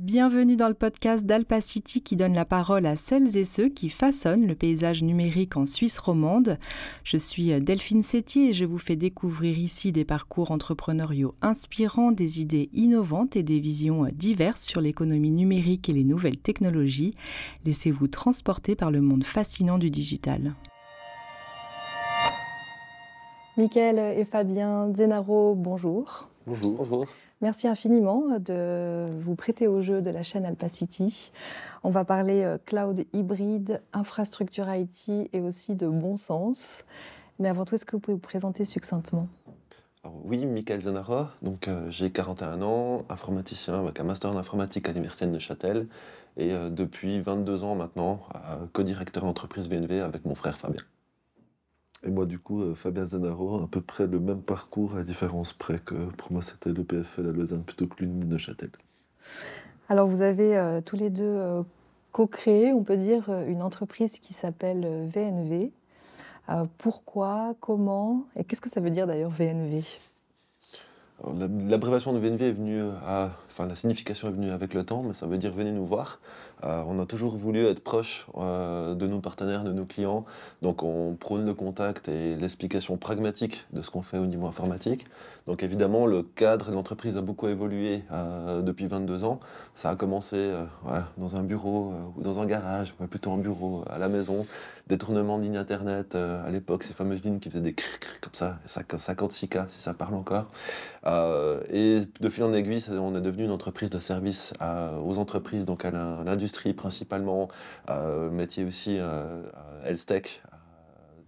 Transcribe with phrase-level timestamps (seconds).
[0.00, 4.44] Bienvenue dans le podcast d'Alpacity qui donne la parole à celles et ceux qui façonnent
[4.44, 6.58] le paysage numérique en Suisse romande.
[7.04, 12.40] Je suis Delphine Sétier et je vous fais découvrir ici des parcours entrepreneuriaux inspirants, des
[12.40, 17.14] idées innovantes et des visions diverses sur l'économie numérique et les nouvelles technologies.
[17.64, 20.54] Laissez-vous transporter par le monde fascinant du digital.
[23.56, 26.28] Michael et Fabien Zenaro, bonjour.
[26.48, 26.78] Bonjour.
[26.78, 27.06] Bonjour.
[27.40, 31.32] Merci infiniment de vous prêter au jeu de la chaîne Alpacity.
[31.82, 36.84] On va parler euh, cloud hybride, infrastructure IT et aussi de bon sens.
[37.38, 39.28] Mais avant tout, est-ce que vous pouvez vous présenter succinctement?
[40.22, 44.92] Oui, Michael Zanara, donc euh, j'ai 41 ans, informaticien avec un master en informatique à
[44.92, 45.88] l'Université de Neuchâtel
[46.36, 48.20] et euh, depuis 22 ans maintenant,
[48.72, 50.82] co-directeur d'entreprise BNV avec mon frère Fabien.
[52.06, 55.54] Et moi, du coup, euh, Fabien Zenaro, à peu près le même parcours, à différence
[55.54, 58.70] près que pour moi, c'était le PFL à Lausanne plutôt que l'Uni de Châtel.
[59.88, 61.62] Alors, vous avez euh, tous les deux euh,
[62.12, 65.70] co-créé, on peut dire, une entreprise qui s'appelle VNV.
[66.78, 69.82] pourquoi, comment et qu'est-ce que ça veut dire d'ailleurs VNV
[71.68, 75.14] L'abréviation de VNV est venue à, enfin la signification est venue avec le temps, mais
[75.14, 76.20] ça veut dire venez nous voir.
[76.64, 80.24] Euh, on a toujours voulu être proche euh, de nos partenaires, de nos clients,
[80.62, 85.04] donc on prône le contact et l'explication pragmatique de ce qu'on fait au niveau informatique.
[85.46, 89.40] Donc évidemment, le cadre de l'entreprise a beaucoup évolué euh, depuis 22 ans.
[89.74, 90.52] Ça a commencé
[91.16, 94.46] dans un bureau ou dans un garage, plutôt un bureau à la maison,
[94.86, 98.58] détournement de lignes Internet, à l'époque ces fameuses lignes qui faisaient des cric comme ça,
[98.66, 100.50] 56K si ça parle encore.
[101.70, 104.54] et de fil en aiguille, on est devenu une entreprise de service
[105.04, 107.48] aux entreprises, donc à l'industrie principalement,
[107.90, 109.42] euh, métier aussi euh,
[109.84, 110.20] health euh,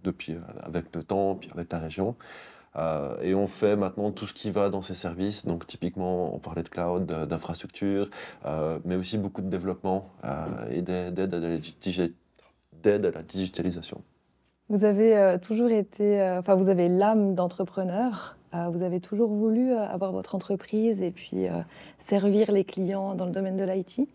[0.03, 2.15] depuis, avec le temps, puis avec la région.
[3.21, 5.45] Et on fait maintenant tout ce qui va dans ces services.
[5.45, 8.09] Donc typiquement, on parlait de cloud, d'infrastructure,
[8.85, 10.09] mais aussi beaucoup de développement
[10.69, 11.33] et d'aide
[13.05, 14.01] à, la digitalisation.
[14.69, 18.37] Vous avez toujours été, enfin vous avez l'âme d'entrepreneur.
[18.53, 21.47] vous avez toujours voulu avoir votre entreprise et puis
[21.99, 24.07] servir les clients dans le domaine de l'IT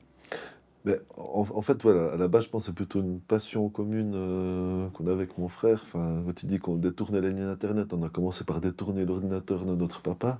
[1.16, 4.88] en, fait, voilà, à la base, je pense que c'est plutôt une passion commune euh,
[4.91, 5.81] qu'on a avec mon frère.
[5.82, 9.65] Enfin, quand il dit qu'on détournait les lignes Internet, on a commencé par détourner l'ordinateur
[9.65, 10.38] de notre papa.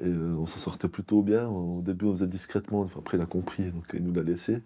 [0.00, 1.48] Et euh, on s'en sortait plutôt bien.
[1.48, 2.86] Au début, on faisait discrètement.
[2.96, 4.62] après, il a compris, donc il nous l'a laissé.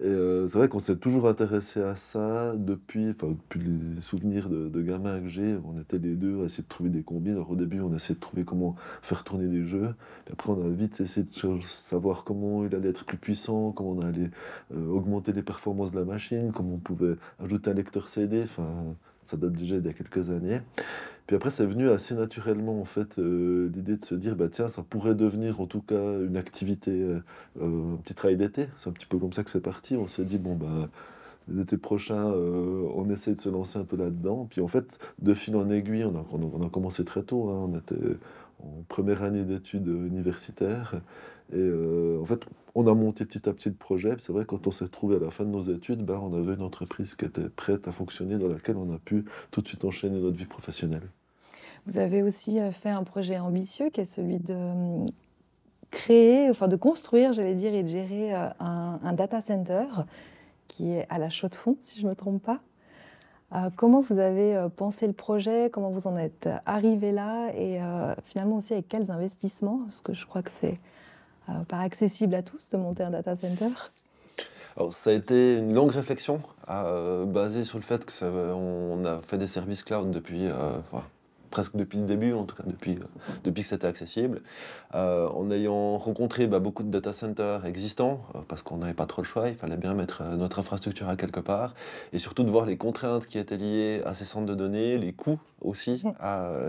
[0.00, 4.68] Et euh, c'est vrai qu'on s'est toujours intéressé à ça depuis, depuis les souvenirs de,
[4.68, 5.56] de gamins que j'ai.
[5.64, 7.38] On était les deux à essayer de trouver des combines.
[7.38, 9.94] Au début, on a essayé de trouver comment faire tourner des jeux.
[10.24, 13.90] Puis après, on a vite essayé de savoir comment il allait être plus puissant, comment
[13.90, 14.30] on allait
[14.74, 18.42] euh, augmenter les performances de la machine, comment on pouvait ajouter un lecteur CD.
[18.42, 18.68] Enfin,
[19.22, 20.60] ça date déjà d'il y a quelques années.
[21.26, 24.68] Puis après, c'est venu assez naturellement, en fait, euh, l'idée de se dire, bah tiens,
[24.68, 27.22] ça pourrait devenir en tout cas une activité, euh,
[27.62, 28.66] euh, un petit travail d'été.
[28.76, 29.96] C'est un petit peu comme ça que c'est parti.
[29.96, 30.90] On s'est dit, bon, bah,
[31.48, 34.46] l'été prochain, on essaie de se lancer un peu là-dedans.
[34.50, 37.48] Puis en fait, de fil en aiguille, on a, on a commencé très tôt.
[37.50, 37.70] Hein.
[37.70, 38.16] On était
[38.62, 40.94] en première année d'études universitaires.
[41.52, 42.40] Et en fait,
[42.74, 44.16] on a monté petit à petit le projet.
[44.18, 46.54] C'est vrai, quand on s'est trouvé à la fin de nos études, bah, on avait
[46.54, 49.84] une entreprise qui était prête à fonctionner, dans laquelle on a pu tout de suite
[49.84, 51.08] enchaîner notre vie professionnelle.
[51.86, 55.06] Vous avez aussi euh, fait un projet ambitieux qui est celui de hum,
[55.90, 59.86] créer, enfin de construire, j'allais dire, et de gérer euh, un, data center
[60.66, 62.60] qui est à la chaux de fond, si je ne me trompe pas.
[63.54, 65.68] Euh, comment vous avez pensé le projet?
[65.70, 67.50] Comment vous en êtes arrivé là?
[67.54, 67.78] Et
[68.24, 69.80] finalement aussi avec quels investissements?
[69.84, 70.80] Parce que je crois que c'est
[71.48, 73.68] euh, pas accessible à tous de monter un data center.
[74.76, 79.38] Alors, ça a été une longue réflexion euh, basée sur le fait qu'on a fait
[79.38, 80.72] des services cloud depuis, euh,
[81.50, 82.98] presque depuis le début, en tout cas depuis,
[83.44, 84.42] depuis que c'était accessible,
[84.92, 89.26] en ayant rencontré bah, beaucoup de data centers existants, parce qu'on n'avait pas trop le
[89.26, 91.74] choix, il fallait bien mettre notre infrastructure à quelque part,
[92.12, 95.12] et surtout de voir les contraintes qui étaient liées à ces centres de données, les
[95.12, 96.02] coûts aussi,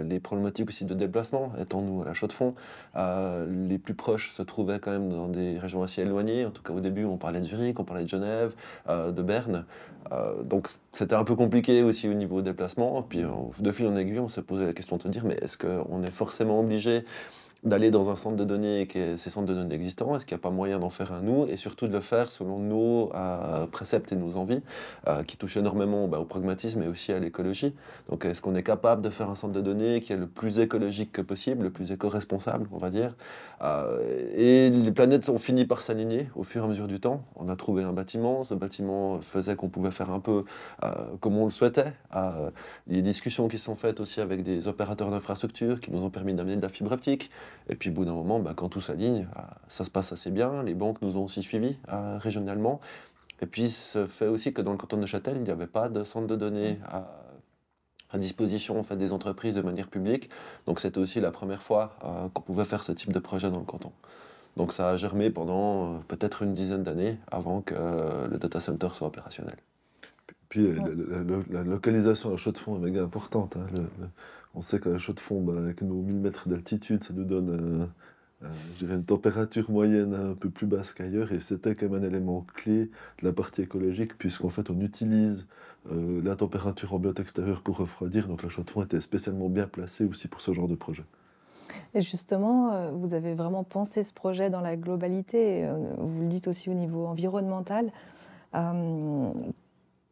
[0.04, 2.56] les problématiques aussi de déplacement, étant nous à la chaux de fond,
[2.96, 6.74] les plus proches se trouvaient quand même dans des régions assez éloignées, en tout cas
[6.74, 8.54] au début on parlait de Zurich, on parlait de Genève,
[8.90, 9.66] de Berne,
[10.44, 13.24] donc c'était un peu compliqué aussi au niveau déplacement, puis
[13.60, 16.04] de fil en aiguille on s'est posé la question de se dire mais est-ce qu'on
[16.04, 17.04] est forcément obligé
[17.66, 20.36] d'aller dans un centre de données qui est ces centres de données existants Est-ce qu'il
[20.36, 23.12] n'y a pas moyen d'en faire un nous Et surtout de le faire selon nos
[23.16, 24.62] euh, préceptes et nos envies,
[25.08, 27.74] euh, qui touchent énormément bah, au pragmatisme et aussi à l'écologie.
[28.10, 30.60] Donc est-ce qu'on est capable de faire un centre de données qui est le plus
[30.60, 33.16] écologique que possible, le plus éco-responsable, on va dire
[33.64, 37.24] euh, Et les planètes ont fini par s'aligner au fur et à mesure du temps.
[37.36, 40.46] On a trouvé un bâtiment, ce bâtiment faisait qu'on pouvait faire un peu
[41.20, 41.94] comme on le souhaitait.
[42.88, 46.58] les discussions qui sont faites aussi avec des opérateurs d'infrastructures qui nous ont permis d'amener
[46.58, 47.32] de la fibre optique.
[47.70, 49.28] Et puis, au bout d'un moment, bah, quand tout s'aligne,
[49.68, 50.64] ça se passe assez bien.
[50.64, 51.78] Les banques nous ont aussi suivis
[52.20, 52.80] régionalement.
[53.42, 55.90] Et puis, ce fait aussi que dans le canton de Châtel, il n'y avait pas
[55.90, 57.08] de centre de données à,
[58.18, 60.30] disposition en fait, des entreprises de manière publique.
[60.68, 61.98] Donc, c'était aussi la première fois
[62.34, 63.92] qu'on pouvait faire ce type de projet dans le canton.
[64.58, 68.60] Donc ça a germé pendant euh, peut-être une dizaine d'années avant que euh, le data
[68.60, 69.56] center soit opérationnel.
[70.50, 70.72] Puis
[71.52, 73.58] la, localisation à la chaux de fond est méga importante.
[73.58, 74.08] Hein.
[74.56, 77.26] On sait qu'à la chaux de fond, bah, avec nos 1000 mètres d'altitude, ça nous
[77.26, 77.90] donne
[78.82, 81.32] une température moyenne un peu plus basse qu'ailleurs.
[81.32, 82.86] Et c'était quand même un élément clé
[83.22, 85.48] de la partie écologique, puisqu'en fait on utilise
[85.90, 88.28] la température ambiante extérieure pour refroidir.
[88.28, 91.04] Donc la chaux de fond était spécialement bien placée aussi pour ce genre de projet.
[91.94, 96.28] Et justement, euh, vous avez vraiment pensé ce projet dans la globalité, euh, vous le
[96.28, 97.92] dites aussi au niveau environnemental.
[98.54, 99.32] Euh,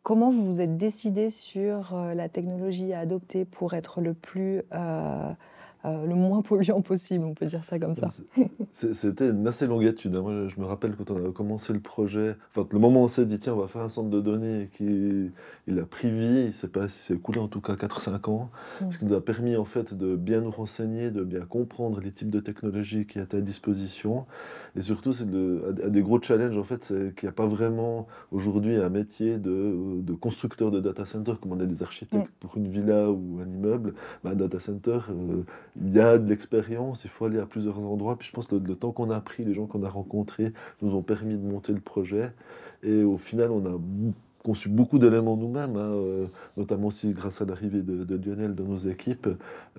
[0.03, 4.61] comment vous vous êtes décidé sur la technologie à adopter pour être le plus
[5.85, 8.07] euh, le moins polluant possible, on peut dire ça comme ça.
[8.71, 10.15] C'était une assez longue étude.
[10.15, 10.21] Hein.
[10.21, 13.07] Moi, je me rappelle quand on a commencé le projet, enfin, le moment où on
[13.07, 15.29] s'est dit, tiens, on va faire un centre de données, qui,
[15.67, 18.49] il a pris vie, il s'est écoulé en tout cas 4-5 ans,
[18.81, 18.91] mm.
[18.91, 22.11] ce qui nous a permis en fait de bien nous renseigner, de bien comprendre les
[22.11, 24.25] types de technologies qui étaient à disposition.
[24.75, 28.07] Et surtout, c'est un des gros challenges, en fait, c'est qu'il n'y a pas vraiment
[28.31, 32.39] aujourd'hui un métier de, de, constructeur de data center, comme on est des architectes mm.
[32.39, 33.93] pour une villa ou un immeuble.
[34.23, 35.43] Bah, un data center, euh,
[35.81, 38.17] il y a de l'expérience, il faut aller à plusieurs endroits.
[38.17, 40.93] Puis je pense que le, temps qu'on a pris, les gens qu'on a rencontrés, nous
[40.95, 42.31] ont permis de monter le projet.
[42.83, 43.77] Et au final, on a
[44.43, 46.27] conçu beaucoup d'éléments nous-mêmes, hein, euh,
[46.57, 49.29] notamment aussi grâce à l'arrivée de, Lionel dans nos équipes.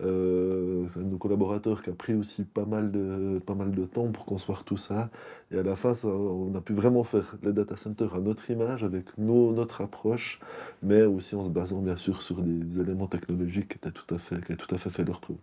[0.02, 3.73] Euh, c'est un de nos collaborateurs qui a pris aussi pas mal de, pas mal
[3.73, 5.11] de temps pour concevoir tout ça.
[5.52, 8.82] Et à la fin, on a pu vraiment faire le data center à notre image,
[8.82, 10.41] avec notre approche,
[10.82, 14.19] mais aussi en se basant bien sûr sur des éléments technologiques qui, étaient tout à
[14.19, 15.37] fait, qui tout à fait fait leur preuve.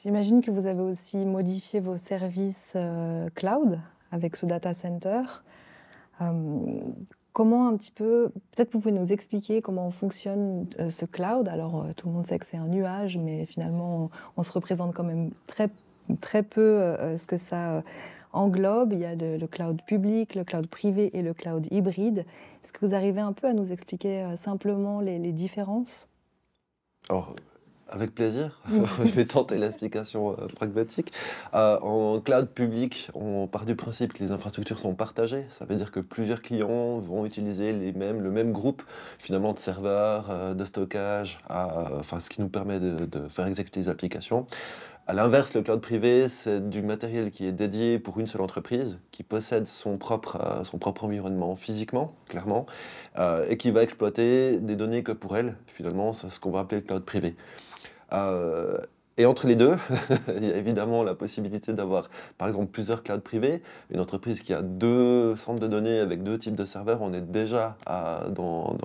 [0.00, 3.80] J'imagine que vous avez aussi modifié vos services euh, cloud
[4.12, 5.22] avec ce data center.
[6.20, 6.80] Euh,
[7.32, 11.48] comment un petit peu, peut-être pouvez nous expliquer comment fonctionne euh, ce cloud.
[11.48, 15.02] Alors tout le monde sait que c'est un nuage, mais finalement on, se représente quand
[15.02, 15.68] même très,
[16.20, 17.82] très peu ce que ça
[18.32, 18.92] englobe.
[18.92, 22.24] Il y a le cloud public, le cloud privé et le cloud hybride.
[22.62, 26.08] Est-ce que vous arrivez un peu à nous expliquer simplement les, différences?
[27.08, 27.34] Alors,
[27.88, 28.60] avec plaisir.
[29.04, 31.12] je vais tenter l'explication euh, pragmatique.
[31.54, 35.46] Euh, en cloud public, on part du principe que les infrastructures sont partagées.
[35.50, 38.82] Ça veut dire que plusieurs clients vont utiliser les mêmes, le même groupe
[39.18, 43.80] finalement de serveurs, euh, de stockage, enfin, ce qui nous permet de, de faire exécuter
[43.80, 44.46] les applications.
[45.06, 48.98] À l'inverse, le cloud privé, c'est du matériel qui est dédié pour une seule entreprise,
[49.10, 52.66] qui possède son propre, son propre environnement physiquement, clairement,
[53.48, 55.56] et qui va exploiter des données que pour elle.
[55.66, 57.36] Finalement, c'est ce qu'on va appeler le cloud privé.
[58.12, 58.78] Euh,
[59.18, 59.74] et entre les deux,
[60.36, 62.08] il y a évidemment la possibilité d'avoir,
[62.38, 63.62] par exemple, plusieurs clouds privés.
[63.90, 67.20] Une entreprise qui a deux centres de données avec deux types de serveurs, on est
[67.20, 67.76] déjà
[68.30, 68.76] dans,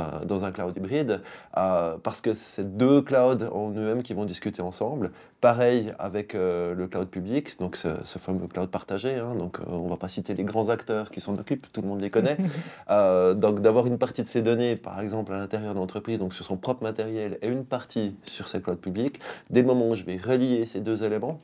[0.00, 1.20] un, cloud hybride,
[1.56, 5.12] euh, parce que c'est deux clouds en eux-mêmes qui vont discuter ensemble.
[5.42, 9.18] Pareil avec euh, le cloud public, donc ce, fameux cloud partagé.
[9.18, 11.82] Hein, donc euh, on ne va pas citer les grands acteurs qui s'en occupent, tout
[11.82, 12.36] le monde les connaît.
[12.90, 16.34] Euh, donc d'avoir une partie de ces données, par exemple à l'intérieur de l'entreprise, donc
[16.34, 19.18] sur son propre matériel, et une partie sur ces clouds publics,
[19.50, 21.40] dès le moment où je vais relier ces deux éléments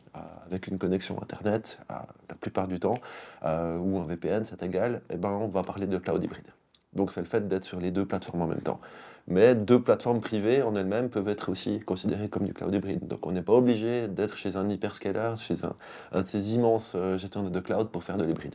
[0.47, 2.99] avec une connexion Internet, la plupart du temps,
[3.43, 6.49] ou un VPN, c'est égal, eh ben, on va parler de cloud hybride.
[6.93, 8.81] Donc c'est le fait d'être sur les deux plateformes en même temps
[9.29, 13.07] mais deux plateformes privées en elles-mêmes peuvent être aussi considérées comme du cloud hybride.
[13.07, 17.19] Donc on n'est pas obligé d'être chez un hyperscaler, chez un, de ces immenses euh,
[17.19, 18.55] gestionnaires de cloud pour faire de l'hybride.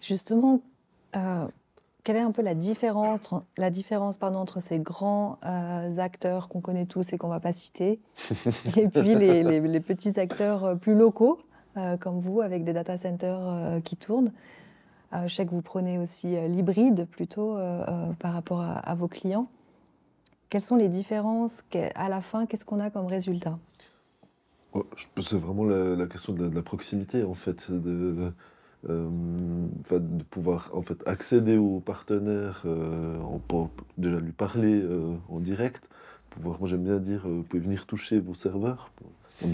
[0.00, 0.60] Justement,
[1.16, 1.46] euh,
[2.02, 6.62] quelle est un peu la différence, la différence pardon, entre ces grands euh, acteurs qu'on
[6.62, 8.00] connaît tous et qu'on ne va pas citer,
[8.76, 11.38] et puis les, petits acteurs plus locaux,
[12.00, 14.32] comme vous, avec des data centers qui tournent?
[15.12, 17.56] Je sais que vous prenez aussi l'hybride plutôt
[18.20, 19.48] par rapport à vos clients.
[20.50, 21.62] Quelles sont les différences
[21.94, 23.58] À la fin, qu'est-ce qu'on a comme résultat?
[24.72, 24.84] Oh,
[25.20, 27.70] C'est vraiment la, question de la, proximité, en fait.
[27.70, 28.32] De,
[28.90, 29.08] euh,
[30.30, 35.88] pouvoir en fait, accéder aux partenaires, euh, en, déjà lui parler euh, en direct.
[36.30, 38.90] Pouvoir, moi j'aime bien dire, vous pouvez venir toucher vos serveurs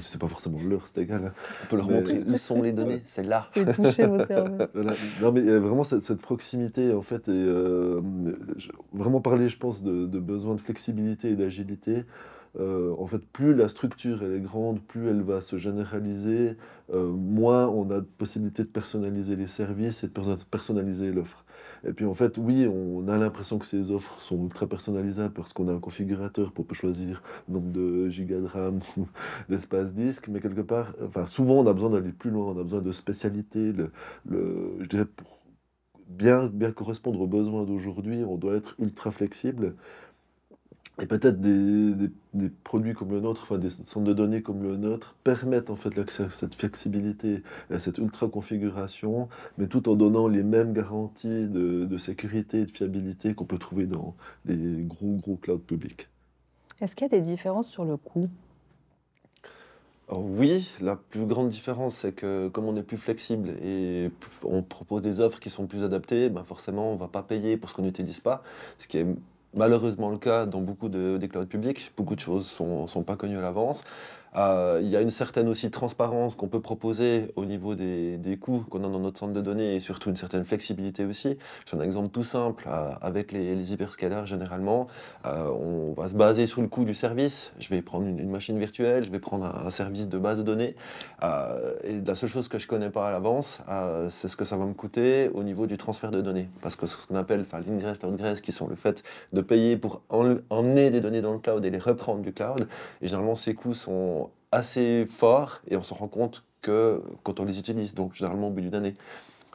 [0.01, 1.27] c'est pas forcément l'heure, c'est égal.
[1.27, 1.33] Hein.
[1.65, 3.49] On peut leur montrer où sont les données, c'est là.
[3.57, 4.59] Et toucher vos cerveaux.
[5.23, 8.01] Non, mais il y a vraiment cette, proximité, en fait, et euh,
[8.93, 12.05] vraiment parler, je pense, de, de besoin de flexibilité et d'agilité.
[12.59, 16.57] Euh, en fait, plus la structure elle est grande, plus elle va se généraliser,
[16.93, 21.45] euh, moins on a de possibilité de personnaliser les services et de personnaliser l'offre.
[21.87, 25.53] Et puis en fait, oui, on a l'impression que ces offres sont ultra personnalisables parce
[25.53, 29.07] qu'on a un configurateur pour choisir le nombre de gigas de RAM ou
[29.49, 32.65] d'espace disque, mais quelque part, enfin souvent on a besoin d'aller plus loin, on a
[32.65, 33.73] besoin de spécialité.
[33.73, 33.93] Le,
[34.27, 35.41] le, je dirais pour
[36.09, 39.77] bien, bien correspondre aux besoins d'aujourd'hui, on doit être ultra flexible.
[41.01, 44.77] Et peut-être des, des, produits comme le nôtre, enfin des centres de données comme le
[44.77, 47.43] nôtre, permettent en fait cette flexibilité,
[47.79, 52.71] cette ultra configuration, mais tout en donnant les mêmes garanties de, de sécurité et de
[52.71, 56.09] fiabilité qu'on peut trouver dans les gros gros clouds publics.
[56.81, 58.29] Est-ce qu'il y a des différences sur le coût?
[60.13, 64.11] Oui, la plus grande différence, c'est que comme on est plus flexible et
[64.43, 67.57] on propose des offres qui sont plus adaptées, ben forcément, on ne va pas payer
[67.57, 68.43] pour ce qu'on n'utilise pas,
[68.79, 69.07] ce qui est
[69.55, 71.93] malheureusement le cas dans beaucoup de, des clouds publics.
[71.97, 73.85] Beaucoup de choses ne sont, pas connues à l'avance.
[74.37, 78.65] Euh, il y a une certaine aussi transparence qu'on peut proposer au niveau des, coûts
[78.71, 81.37] qu'on a dans notre centre de données et surtout une certaine flexibilité aussi.
[81.67, 82.65] J'ai un exemple tout simple.
[82.69, 84.87] Euh, avec les, les hyperscalers, généralement,
[85.27, 87.53] euh, on va se baser sur le coût du service.
[87.59, 90.77] Je vais prendre une, machine virtuelle, je vais prendre un, service de base de données.
[91.85, 93.61] et la seule chose que je connais pas à l'avance,
[94.09, 96.49] c'est ce que ça va me coûter au niveau du transfert de données.
[96.63, 100.91] Parce que ce qu'on appelle l'ingress, l'outgress, qui sont le fait de payer pour emmener
[100.91, 102.69] des données dans le cloud et les reprendre du cloud.
[103.03, 104.20] Et généralement, ces coûts sont
[104.53, 108.51] assez forts et on se rend compte que quand on les utilise, donc généralement au
[108.51, 108.97] bout d'une année.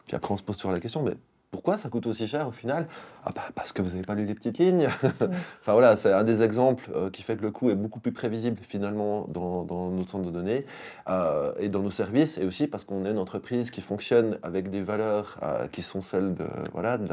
[0.07, 1.13] Puis après, on se pose toujours la question, mais
[1.55, 2.85] pourquoi ça coûte aussi cher au final
[3.25, 4.89] ah bah Parce que vous n'avez pas lu les petites lignes.
[5.03, 8.11] enfin voilà, c'est un des exemples euh, qui fait que le coût est beaucoup plus
[8.11, 10.65] prévisible finalement dans, dans notre centre de données
[11.07, 14.69] euh, et dans nos services, et aussi parce qu'on est une entreprise qui fonctionne avec
[14.69, 17.07] des valeurs euh, qui sont celles de, voilà, de,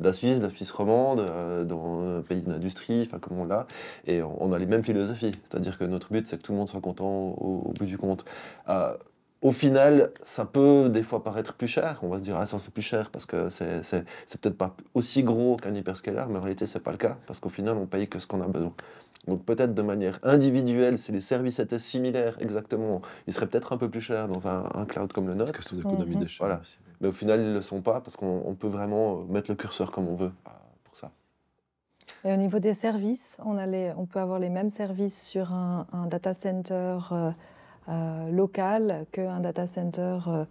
[0.00, 1.22] la, Suisse, de la Suisse romande,
[1.64, 3.68] dans un pays d'industrie, enfin comme on l'a,
[4.08, 5.36] et on, a les mêmes philosophies.
[5.48, 7.96] C'est-à-dire que notre but, c'est que tout le monde soit content au, au bout du
[7.96, 8.24] compte
[9.44, 12.00] au final, ça peut des fois paraître plus cher.
[12.02, 15.22] On va se dire, ah, ça c'est plus cher parce que c'est peut-être pas aussi
[15.22, 18.08] gros qu'un hyperscaler, mais en réalité, c'est pas le cas parce qu'au final, on paye
[18.08, 18.72] que ce qu'on a besoin.
[19.28, 23.76] Donc peut-être de manière individuelle, si les services étaient similaires exactement, ils seraient peut-être un
[23.76, 25.52] peu plus chers dans un, cloud comme le nôtre.
[25.52, 26.26] Question d'économie mhm.
[26.38, 26.62] Voilà.
[27.02, 29.90] Mais au final, ils ne le sont pas parce qu'on peut vraiment mettre le curseur
[29.90, 30.50] comme on veut euh,
[30.84, 31.10] pour ça.
[32.24, 36.32] Et au niveau des services, on, on peut avoir les mêmes services sur un, data
[36.32, 36.98] center.
[37.12, 37.30] Euh,
[37.88, 40.44] euh, local qu'un data center euh,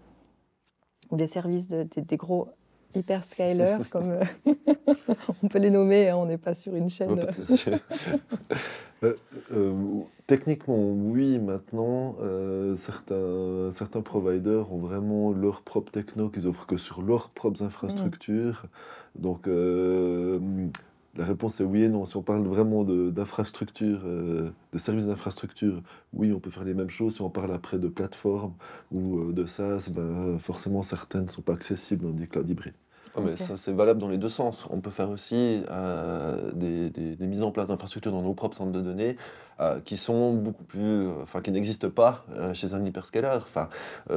[1.09, 2.49] ou des services de, des gros
[2.93, 4.23] hyperscalers, comme euh,
[5.43, 7.19] on peut les nommer, hein, on n'est pas sur une chaîne.
[10.27, 12.15] techniquement, oui, maintenant,
[12.77, 18.63] certains, certains providers ont vraiment leur propre techno qu'ils offrent que sur leurs propres infrastructures.
[19.15, 19.49] Donc,
[21.15, 22.05] la réponse est oui et non.
[22.05, 25.81] Si on parle vraiment d'infrastructure, euh, de, services d'infrastructure,
[26.13, 27.15] oui, on peut faire les mêmes choses.
[27.15, 28.53] Si on parle après de plateformes
[28.91, 32.73] ou euh, de SaaS, ben, forcément certaines ne sont pas accessibles dans des clouds hybrides.
[33.15, 34.65] Ah, mais ça, c'est valable dans les deux sens.
[34.71, 38.81] On peut faire aussi euh, des, mises en place d'infrastructures dans nos propres centres de
[38.81, 39.17] données
[39.85, 41.07] qui sont beaucoup plus.
[41.21, 43.29] enfin, qui n'existent pas chez un hyperscaler.
[43.37, 43.69] Enfin,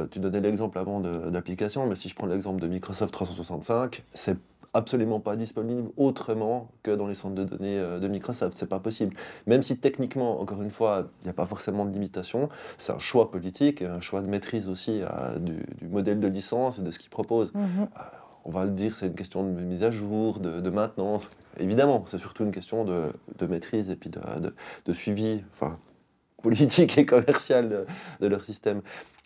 [0.09, 4.37] tu donnais l'exemple avant d'application, mais si je prends l'exemple de Microsoft 365, c'est
[4.77, 8.57] absolument pas disponible autrement que dans les centres de données euh, de Microsoft.
[8.57, 9.15] C'est pas possible.
[9.47, 12.99] Même si techniquement, encore une fois, il n'y a pas forcément de limitation, c'est un
[12.99, 16.99] choix politique, un choix de maîtrise aussi euh, du, modèle de licence et de ce
[16.99, 17.53] qu'il propose.
[17.53, 17.63] Mhm.
[17.81, 18.01] Euh,
[18.45, 21.29] on va le dire, c'est une question de mise à jour, de, maintenance.
[21.59, 23.11] Évidemment, c'est surtout une question de,
[23.45, 25.77] maîtrise et puis de, suivi enfin,
[26.41, 27.85] politique et commercial
[28.21, 28.81] de leur système.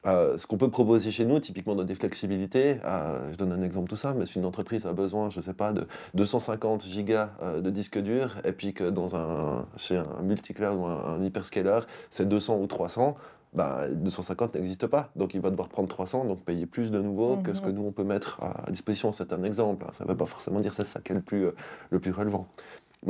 [0.07, 3.61] Euh, ce qu'on peut proposer chez nous, typiquement dans des flexibilités, euh, je donne un
[3.61, 6.85] exemple tout simple, mais si une entreprise a besoin, je ne sais pas, de 250
[6.85, 11.21] gigas euh, de disque dur, et puis que dans un, chez un multi-cloud ou un,
[11.21, 13.15] hyperscaler, c'est 200 ou 300,
[13.53, 15.11] bah, 250 n'existe pas.
[15.15, 17.75] Donc il va devoir prendre 300, donc payer plus de nouveau que ce que mhm.
[17.75, 19.11] nous on peut mettre à disposition.
[19.11, 19.85] C'est un exemple.
[19.87, 19.91] Hein.
[19.93, 21.47] Ça ne veut pas forcément dire que c'est ça qui est le plus,
[21.89, 22.47] le plus relevant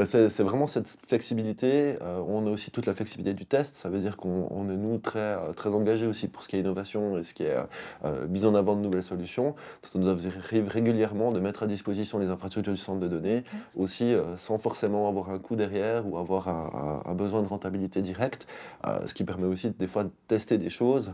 [0.05, 1.97] c'est vraiment cette flexibilité.
[2.01, 3.75] Euh, on a aussi toute la flexibilité du test.
[3.75, 6.61] Ça veut dire qu'on est, nous, très, euh, très engagés aussi pour ce qui est
[6.61, 7.57] innovation et ce qui est
[8.05, 9.53] euh, mise en avant de nouvelles solutions.
[9.81, 13.43] Ça nous arrive régulièrement de mettre à disposition les infrastructures du centre de données,
[13.75, 18.47] aussi sans forcément avoir un coût derrière ou avoir un, un besoin de rentabilité directe,
[19.05, 21.13] ce qui permet aussi des fois de tester des choses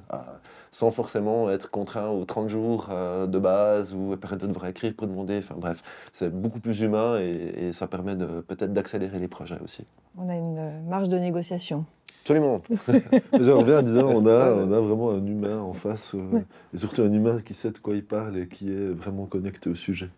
[0.72, 4.94] sans forcément être contraint aux 30 jours euh, de base ou peut-être de devoir écrire
[4.96, 5.40] pour demander.
[5.40, 9.86] Enfin bref, c'est beaucoup plus humain et, ça permet peut-être d'accélérer les projets aussi.
[10.18, 11.86] On a une marge de négociation.
[12.22, 12.62] Absolument.
[13.40, 16.42] J'en reviens en disant on a, on a vraiment un humain en face, euh,
[16.74, 19.70] et surtout un humain qui sait de quoi il parle et qui est vraiment connecté
[19.70, 20.10] au sujet.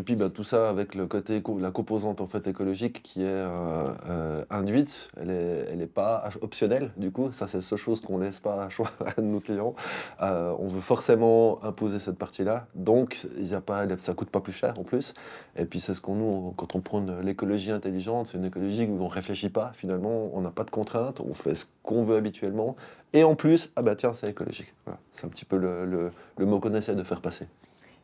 [0.00, 3.26] Et puis bah, tout ça avec le côté, la composante en fait écologique qui est
[3.26, 8.00] euh, euh, induite, elle n'est elle pas optionnelle du coup, ça c'est la seule chose
[8.00, 9.74] qu'on laisse pas à choix à nos clients.
[10.22, 14.54] Euh, on veut forcément imposer cette partie-là, donc y a pas, ça coûte pas plus
[14.54, 15.12] cher en plus.
[15.56, 19.02] Et puis c'est ce qu'on nous, quand on prend l'écologie intelligente, c'est une écologie où
[19.02, 22.74] on réfléchit pas finalement, on n'a pas de contraintes, on fait ce qu'on veut habituellement.
[23.12, 24.72] Et en plus, ah bah tiens, c'est écologique.
[25.12, 27.48] C'est un petit peu le, le mot qu'on essaie de faire passer.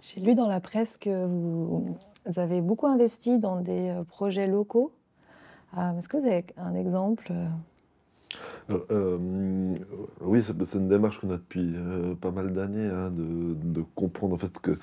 [0.06, 1.98] J'ai lu dans la presse que vous
[2.36, 4.92] avez beaucoup investi dans des euh, projets locaux.
[5.76, 7.32] Euh, est-ce que vous avez un exemple
[8.70, 9.76] euh,
[10.20, 11.74] oui, c'est une démarche qu'on a depuis
[12.20, 14.78] pas mal d'années, hein, de, comprendre en fait que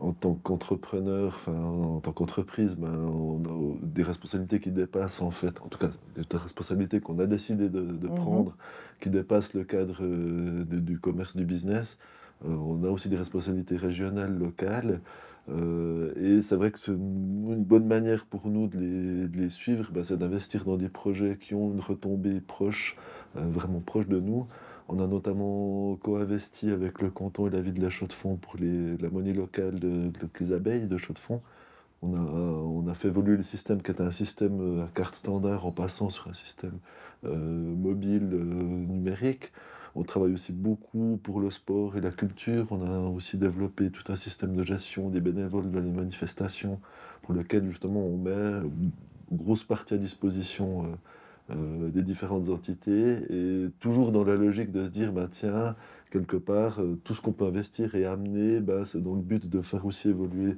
[0.00, 5.60] en tant qu'entrepreneur, en tant qu'entreprise, ben, on a des responsabilités qui dépassent en fait,
[5.62, 8.14] en tout cas des responsabilités qu'on a décidé de, mhm.
[8.14, 8.56] prendre,
[9.00, 11.98] qui dépassent le cadre du commerce, du business.
[12.44, 15.00] Euh, on a aussi des responsabilités régionales, locales.
[15.48, 20.04] Euh, et c'est vrai que c'est une bonne manière pour nous de les, suivre, bah,
[20.04, 22.96] c'est d'investir dans des projets qui ont une retombée proche,
[23.36, 24.46] euh, vraiment proche de nous.
[24.88, 29.10] On a notamment co-investi avec le canton et la ville de la Chaux-de-Fonds pour la
[29.10, 31.42] monnaie locale de, les abeilles de Chaux-de-Fonds.
[32.00, 35.66] On a, on a, fait évoluer le système qui était un système à carte standard
[35.66, 36.78] en passant sur un système
[37.22, 39.52] mobile numérique.
[39.98, 42.68] On travaille aussi beaucoup pour le sport et la culture.
[42.70, 46.78] On a aussi développé tout un système de gestion des bénévoles dans les manifestations,
[47.22, 48.92] pour lequel justement on met une
[49.32, 54.86] grosse partie à disposition euh, euh, des différentes entités, et toujours dans la logique de
[54.86, 55.74] se dire, bah, tiens,
[56.12, 59.50] quelque part, euh, tout ce qu'on peut investir et amener, bah, c'est dans le but
[59.50, 60.56] de faire aussi évoluer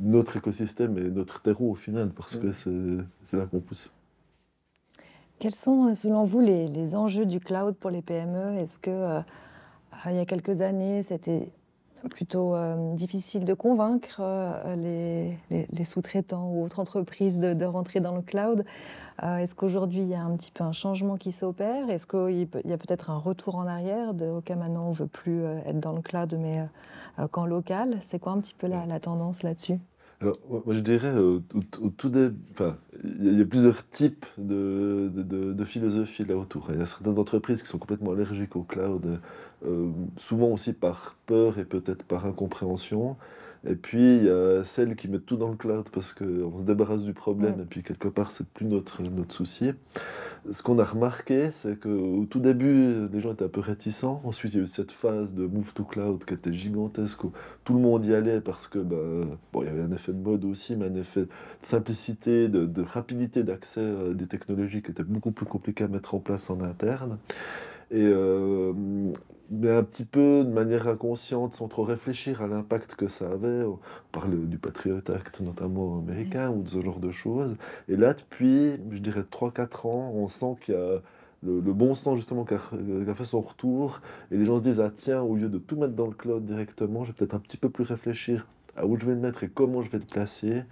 [0.00, 3.94] notre écosystème et notre terreau au final, parce que c'est là qu'on pousse.
[5.40, 9.20] Quels sont, euh, selon vous, les, enjeux du cloud pour les PME Est-ce que euh,
[10.04, 11.48] il y a quelques années, c'était
[12.10, 14.20] plutôt euh, difficile de convaincre
[14.76, 15.38] les,
[15.84, 18.66] sous-traitants ou autres entreprises de, rentrer dans le cloud?
[19.22, 21.90] Est-ce qu'aujourd'hui, il y a un petit peu un changement qui s'opère?
[21.90, 25.06] Est-ce qu'il y a peut-être un retour en arrière de OK, maintenant, on ne veut
[25.06, 26.66] plus être dans le cloud, mais
[27.30, 27.98] qu'en local?
[28.00, 29.78] C'est quoi un petit peu la tendance là-dessus?
[30.20, 31.40] Alors, moi, je dirais, au,
[31.96, 36.68] tout des, enfin, il y, a plusieurs types de, de, de, philosophie là autour.
[36.72, 39.18] Il y a certaines entreprises qui sont complètement allergiques au cloud,
[39.64, 43.16] euh, souvent aussi par peur et peut-être par incompréhension.
[43.66, 46.64] Et puis, il y a celles qui mettent tout dans le cloud parce qu'on se
[46.64, 49.72] débarrasse du problème et puis quelque part, c'est plus notre, notre souci.
[50.50, 54.22] Ce qu'on a remarqué, c'est qu'au tout début, les gens étaient un peu réticents.
[54.24, 57.32] Ensuite, il y a eu cette phase de move to cloud qui était gigantesque où
[57.64, 60.22] tout le monde y allait parce que, ben, bon, il y avait un effet de
[60.22, 61.28] mode aussi, mais un effet de
[61.60, 66.20] simplicité, de, rapidité d'accès à des technologies qui étaient beaucoup plus compliquées à mettre en
[66.20, 67.18] place en interne.
[67.90, 68.72] Et euh,
[69.50, 73.64] mais un petit peu de manière inconsciente, sans trop réfléchir à l'impact que ça avait.
[73.64, 73.78] On
[74.12, 77.56] parle du Patriot Act, notamment américain, ou de ce genre de choses.
[77.88, 81.00] Et là, depuis, je dirais, 3-4 ans, on sent qu'il y a
[81.42, 84.00] le, bon sens, justement, qui a, fait son retour.
[84.30, 86.44] Et les gens se disent, ah tiens, au lieu de tout mettre dans le cloud
[86.44, 89.44] directement, je vais peut-être un petit peu plus réfléchir à où je vais le mettre
[89.44, 90.62] et comment je vais le placer.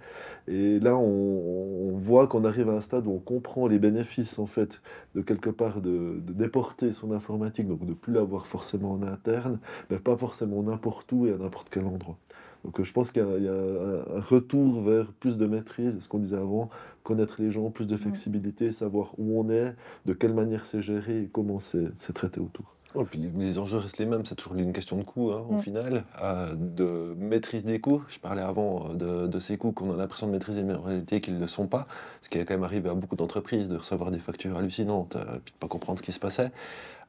[0.47, 4.45] Et là, on, voit qu'on arrive à un stade où on comprend les bénéfices, en
[4.45, 4.81] fait,
[5.15, 9.59] de quelque part de, déporter son informatique, donc de plus l'avoir forcément en interne,
[9.89, 12.17] mais pas forcément n'importe où et à n'importe quel endroit.
[12.65, 16.37] Donc je pense qu'il y, a un retour vers plus de maîtrise, ce qu'on disait
[16.37, 16.69] avant,
[17.03, 21.23] connaître les gens, plus de flexibilité, savoir où on est, de quelle manière c'est géré
[21.23, 22.75] et comment c'est traité autour.
[22.95, 25.55] Oh, puis les enjeux restent les mêmes, c'est toujours une question de coût hein, au
[25.55, 25.59] mm.
[25.59, 28.01] final, euh, de maîtrise des coûts.
[28.07, 31.21] Je parlais avant euh, de, ces coûts qu'on a l'impression de maîtriser, mais en réalité
[31.21, 31.85] qu'ils ne le sont pas.
[32.21, 35.19] Ce qui est quand même arrivé à beaucoup d'entreprises de recevoir des factures hallucinantes, et
[35.19, 36.51] euh, puis de ne pas comprendre ce qui se passait.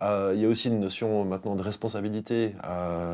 [0.03, 2.55] Il y a aussi une notion maintenant de responsabilité,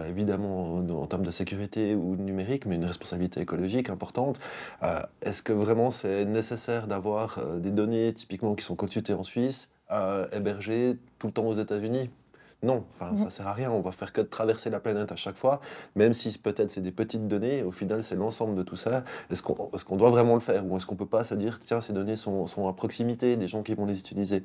[0.08, 4.38] évidemment en, termes de sécurité ou numérique, mais une responsabilité écologique importante.
[5.20, 9.72] Est-ce que vraiment c'est nécessaire d'avoir des données typiquement qui sont consultées en Suisse,
[10.30, 12.08] hébergées tout le temps aux États-Unis?
[12.62, 13.70] Non, enfin, ça sert à rien.
[13.70, 15.60] On va faire que de traverser la planète à chaque fois,
[15.94, 17.62] même si peut-être c'est des petites données.
[17.62, 19.04] Au final, c'est l'ensemble de tout ça.
[19.30, 21.92] Est-ce qu'on doit vraiment le faire ou est-ce qu'on peut pas se dire tiens, ces
[21.92, 24.42] données sont, sont, à proximité des gens qui vont les utiliser?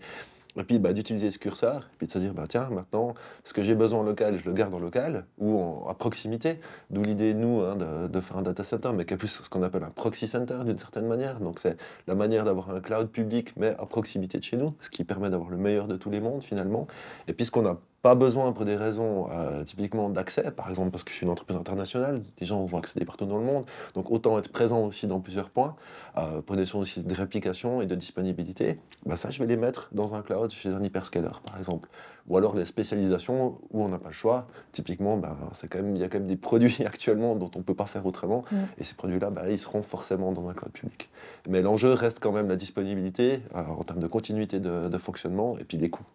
[0.57, 3.13] Et puis bah, d'utiliser ce curseur, et puis de se dire, bah, tiens, maintenant,
[3.45, 6.59] ce que j'ai besoin en local, je le garde en local ou à proximité.
[6.89, 9.63] D'où l'idée, nous, hein, de, faire un data center, mais qui est plus ce qu'on
[9.63, 11.39] appelle un proxy center d'une certaine manière.
[11.39, 14.89] Donc c'est la manière d'avoir un cloud public, mais à proximité de chez nous, ce
[14.89, 16.87] qui permet d'avoir le meilleur de tous les mondes finalement.
[17.27, 20.91] Et puis ce qu'on a pas besoin pour des raisons euh, typiquement d'accès, par exemple
[20.91, 23.65] parce que je suis une entreprise internationale, des gens vont accéder partout dans le monde,
[23.93, 25.75] donc autant être présent aussi dans plusieurs points,
[26.17, 29.57] euh, pour des raisons aussi de réplication et de disponibilité, bah ça je vais les
[29.57, 31.89] mettre dans un cloud chez un hyperscaler par exemple.
[32.27, 35.95] Ou alors les spécialisations où on n'a pas le choix, typiquement bah, c'est quand même,
[35.95, 38.43] il y a quand même des produits actuellement dont on ne peut pas faire autrement,
[38.51, 38.55] Mm.
[38.77, 41.09] et ces produits-là bah, ils seront forcément dans un cloud public.
[41.47, 45.57] Mais l'enjeu reste quand même la disponibilité euh, en termes de continuité de, de fonctionnement
[45.57, 46.05] et puis les coûts.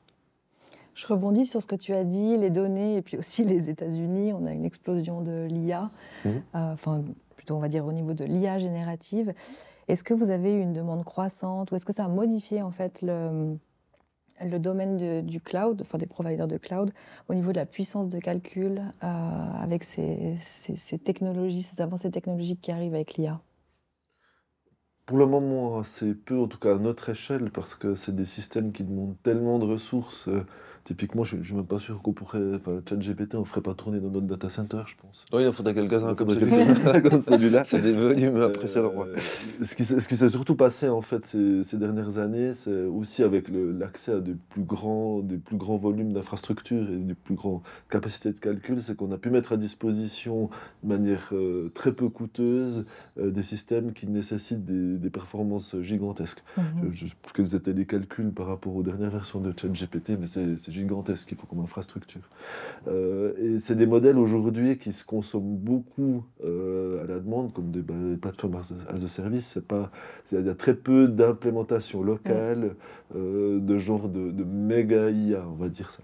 [0.97, 4.33] Je rebondis sur ce que tu as dit, les données et puis aussi les États-Unis.
[4.33, 5.91] On a une explosion de l'IA,
[6.25, 6.31] Mhm.
[6.55, 7.05] euh, enfin
[7.37, 9.35] plutôt on va dire au niveau de l'IA générative.
[9.89, 12.71] Est-ce que vous avez eu une demande croissante ou est-ce que ça a modifié en
[12.71, 13.57] fait le,
[14.43, 16.91] le domaine de- du cloud, enfin des providers de cloud,
[17.29, 19.07] au niveau de la puissance de calcul euh,
[19.61, 23.39] avec ces, ces- ces technologies, ces avancées technologiques qui arrivent avec l'IA
[25.05, 28.25] Pour le moment, assez peu, en tout cas à notre échelle, parce que c'est des
[28.25, 30.29] systèmes qui demandent tellement de ressources.
[30.29, 30.45] euh,
[30.87, 32.55] typiquement, je ne suis même pas sûr qu'on pourrait.
[32.55, 35.25] Enfin, ChatGPT, on ne ferait pas tourner dans notre data center, je pense.
[35.33, 36.65] Oui, il en faudrait quelques-uns comme celui-là.
[36.65, 37.65] quelques-uns comme celui-là.
[37.67, 38.95] C'est des volumes impressionnants.
[38.95, 39.09] ouais.
[39.09, 42.55] Euh, ce qui, s'est- ce qui s'est surtout passé en fait ces, ces dernières années,
[42.55, 47.15] c'est aussi avec l'accès à des plus grands, des plus grands volumes d'infrastructures et des
[47.15, 50.51] plus grandes capacités de calcul, c'est qu'on a pu mettre à disposition
[50.85, 52.87] de manière euh, très peu coûteuse
[53.19, 56.43] euh, des systèmes qui nécessitent des, des performances gigantesques.
[56.57, 56.91] Mhm.
[56.93, 60.13] Je ne sais plus quels étaient les calculs par rapport aux dernières versions de ChatGPT,
[60.21, 62.23] mais c'est c'est gigantesque qu'il faut comme infrastructure.
[62.89, 67.71] Euh, et c'est des modèles aujourd'hui qui se consomment beaucoup euh, à la demande, comme
[67.71, 69.47] des, bah, des plateformes as a- service.
[69.47, 69.91] C'est pas,
[70.33, 72.77] il y a très peu d'implémentation locale
[73.17, 76.03] euh, de genre de, de méga IA, on va dire ça.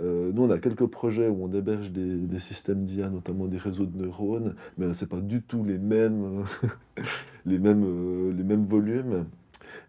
[0.00, 3.58] Euh, nous, on a quelques projets où on héberge des, des systèmes d'IA, notamment des
[3.58, 6.44] réseaux de neurones, mais c'est pas du tout les mêmes,
[7.46, 9.26] les mêmes, les mêmes volumes.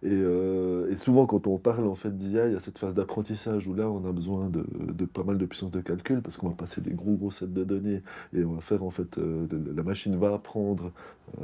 [0.04, 2.95] Et, euh, et souvent, quand on parle en fait d'IA, il y a cette phase
[2.95, 6.38] d'apprentissage où là, on a besoin de, de pas mal de puissance de calcul parce
[6.38, 8.02] qu'on va passer des gros gros sets de données
[8.36, 10.91] et on va faire en fait, euh, de- la machine va apprendre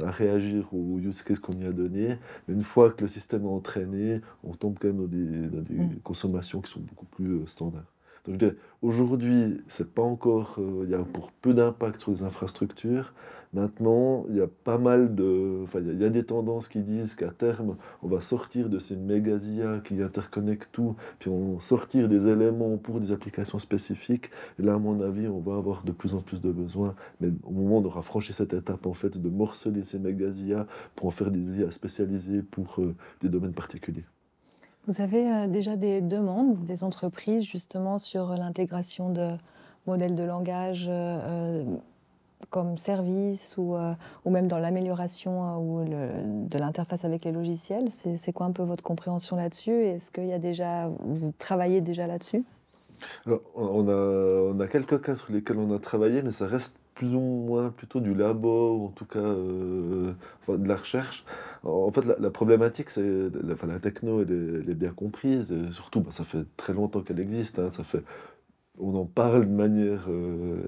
[0.02, 2.16] euh, à réagir aux use cases qu'on y a donné.
[2.48, 5.62] Mais une fois que le système est entraîné, on tombe quand même dans des, dans
[5.62, 6.00] des Mm.
[6.02, 7.84] consommations qui sont beaucoup plus euh, standards.
[8.26, 8.42] Donc,
[8.80, 13.12] aujourd'hui, c'est pas encore, il y a pour peu d'impact sur les infrastructures.
[13.54, 17.14] Maintenant, il y a pas mal de, enfin, il y a- des tendances qui disent
[17.16, 21.60] qu'à terme, on va sortir de ces méga IA qui interconnectent tout, puis on va
[21.60, 24.30] sortir des éléments pour des applications spécifiques.
[24.58, 26.94] Là, à mon avis, on va avoir de plus en plus de besoins.
[27.20, 31.06] Mais au moment aura franchi cette étape, en fait, de morceler ces méga IA pour
[31.06, 34.04] en faire des IA spécialisées pour euh, des domaines particuliers.
[34.86, 39.28] Vous avez euh, déjà des demandes des entreprises justement sur l'intégration de
[39.86, 41.64] modèles de langage euh,
[42.50, 43.92] comme service ou, euh,
[44.24, 48.62] ou même dans l'amélioration euh, ou de l'interface avec les logiciels C'est quoi un peu
[48.62, 49.84] votre compréhension là-dessus?
[49.84, 52.44] Est-ce qu'il y a déjà, vous travaillez déjà là-dessus?
[53.26, 56.76] Alors, on a, on a quelques cas sur lesquels on a travaillé, mais ça reste
[56.94, 60.12] plus ou moins plutôt du labo, ou en tout cas euh,
[60.48, 61.24] de la recherche.
[61.64, 66.10] En fait, la, problématique, c'est la, enfin, la techno, elle est, bien comprise, surtout, bah,
[66.12, 67.58] ça fait très longtemps qu'elle existe.
[67.58, 68.04] hein, ça fait,
[68.78, 70.66] on en parle de manière euh,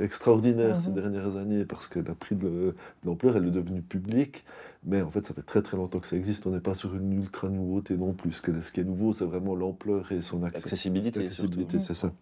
[0.00, 0.94] extraordinaire ces Mhm.
[0.94, 2.74] dernières années parce qu'elle a pris de, de
[3.04, 4.44] l'ampleur, elle est devenue publique.
[4.84, 6.46] Mais en fait, ça fait très très longtemps que ça existe.
[6.46, 8.32] On n'est pas sur une ultra nouveauté non plus.
[8.32, 10.58] Ce qui est, ce qui est nouveau, c'est vraiment l'ampleur et son accès.
[10.64, 11.84] Accessibilité, L'accessibilité, surtout.
[11.86, 12.12] c'est ça.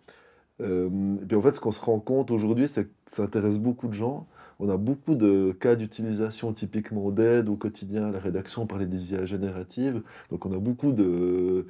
[0.61, 0.89] Euh,
[1.23, 3.89] et puis en fait, ce qu'on se rend compte aujourd'hui, c'est que ça intéresse beaucoup
[3.89, 4.27] de gens.
[4.63, 9.13] On a beaucoup de cas d'utilisation typiquement d'aide au quotidien à la rédaction par les
[9.13, 10.03] IA génératives.
[10.31, 11.65] Donc on a beaucoup de,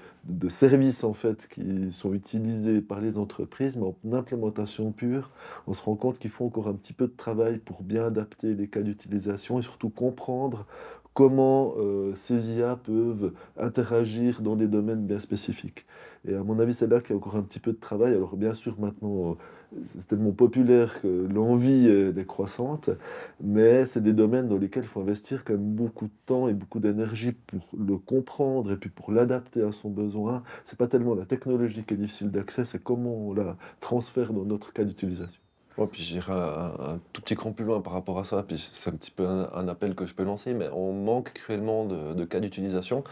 [0.49, 5.31] services en fait qui sont utilisés par les entreprises, mais en implémentation pure,
[5.69, 8.55] on se rend compte qu'il faut encore un petit peu de travail pour bien adapter
[8.55, 10.67] les cas d'utilisation et surtout comprendre
[11.15, 15.87] comment euh, ces IA peuvent interagir dans des domaines bien spécifiques.
[16.27, 18.15] Et à mon avis, c'est là qu'il y a encore un petit peu de travail.
[18.15, 19.35] Alors bien sûr, maintenant, euh,
[19.87, 22.91] c'est tellement populaire que l'envie est croissante,
[23.41, 26.55] mais c'est des domaines dans lesquels il faut investir quand même beaucoup de temps et
[26.55, 30.43] beaucoup d'énergie pour le comprendre et puis pour l'adapter à son besoin.
[30.65, 34.45] C'est pas tellement la technologie qui est difficile d'accès, c'est comment on la transfère dans
[34.45, 35.41] notre cas d'utilisation.
[35.79, 38.91] Ouais, puis j'irai un, tout petit cran plus loin par rapport à ça, puis c'est
[38.91, 42.41] un petit peu un, appel que je peux lancer, mais on manque cruellement de, cas
[42.41, 43.05] d'utilisation.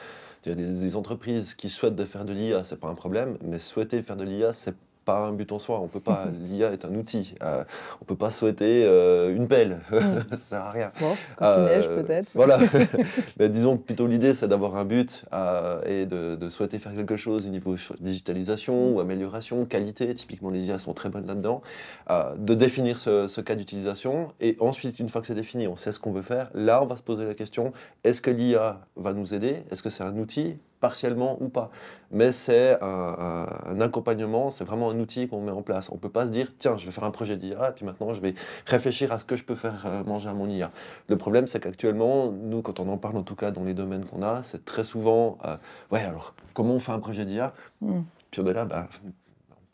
[0.44, 2.94] Il y a des, des entreprises qui souhaitent de faire de l'IA, c'est pas un
[2.94, 4.74] problème, mais souhaiter faire de l'IA, c'est
[5.08, 5.80] pas un but en soi.
[5.80, 6.26] On peut pas.
[6.50, 7.34] L'IA est un outil.
[7.42, 7.64] Euh,
[8.02, 9.80] on peut pas souhaiter euh, une pelle.
[10.30, 10.92] ça sert à rien.
[11.00, 12.28] Bon, quand il neige Euh, peut-être.
[12.34, 12.58] Voilà.
[13.40, 16.92] Mais disons que plutôt l'idée, c'est d'avoir un but euh, et de, de souhaiter faire
[16.92, 20.12] quelque chose au niveau digitalisation ou amélioration, qualité.
[20.12, 21.62] Typiquement, les IA sont très bonnes là-dedans.
[22.10, 25.76] Euh, de définir ce, ce cas d'utilisation et ensuite, une fois que c'est défini, on
[25.76, 26.50] sait ce qu'on veut faire.
[26.52, 27.72] Là, on va se poser la question
[28.04, 29.62] est-ce que l'IA va nous aider?
[29.70, 30.58] Est-ce que c'est un outil?
[30.80, 31.70] Partiellement ou pas.
[32.10, 35.90] Mais c'est un, accompagnement, c'est vraiment un outil qu'on met en place.
[35.90, 37.84] On ne peut pas se dire, tiens, je vais faire un projet d'IA, et puis
[37.84, 38.34] maintenant je vais
[38.66, 40.70] réfléchir à ce que je peux faire euh, manger à mon IA.
[41.08, 44.04] Le problème, c'est qu'actuellement, nous, quand on en parle, en tout cas dans les domaines
[44.04, 45.56] qu'on a, c'est très souvent, euh,
[45.90, 48.00] ouais, alors, comment on fait un projet d'IA mm.
[48.30, 48.88] Puis on est là, bah,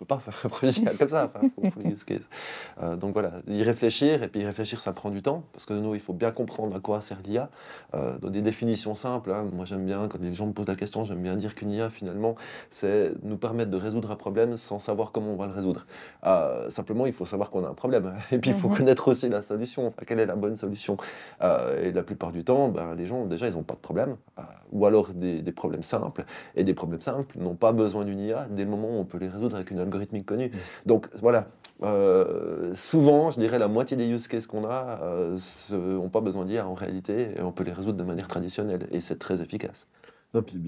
[0.05, 1.31] pas faire un projet comme ça.
[2.83, 5.75] Euh, donc voilà, y réfléchir, et puis y réfléchir, ça prend du temps, parce que
[5.75, 7.51] nous, il faut bien comprendre à quoi sert l'IA.
[7.95, 9.47] Euh, dans des définitions simples, hein.
[9.53, 11.91] moi j'aime bien, quand les gens me posent la question, j'aime bien dire qu'une IA,
[11.91, 12.35] finalement,
[12.71, 15.87] c'est nous permettre de résoudre un problème sans savoir comment on va le résoudre.
[16.27, 18.77] Euh, simplement, il faut savoir qu'on a un problème, et puis il faut mhm.
[18.77, 20.97] connaître aussi la solution, quelle est la bonne solution.
[21.83, 24.17] et la plupart du temps, ben, les gens, déjà, ils n'ont pas de problème,
[24.73, 26.25] ou alors des, des, problèmes simples,
[26.57, 29.19] et des problèmes simples n'ont pas besoin d'une IA dès le moment où on peut
[29.19, 30.47] les résoudre avec une algorithme algorithmique connu.
[30.49, 30.51] Mm.
[30.87, 31.49] Donc voilà,
[31.83, 36.45] euh, souvent, je dirais la moitié des use cases qu'on a n'ont euh, pas besoin
[36.45, 39.89] d'IA en réalité, et on peut les résoudre de manière traditionnelle, et c'est très efficace.
[40.35, 40.61] Non, puis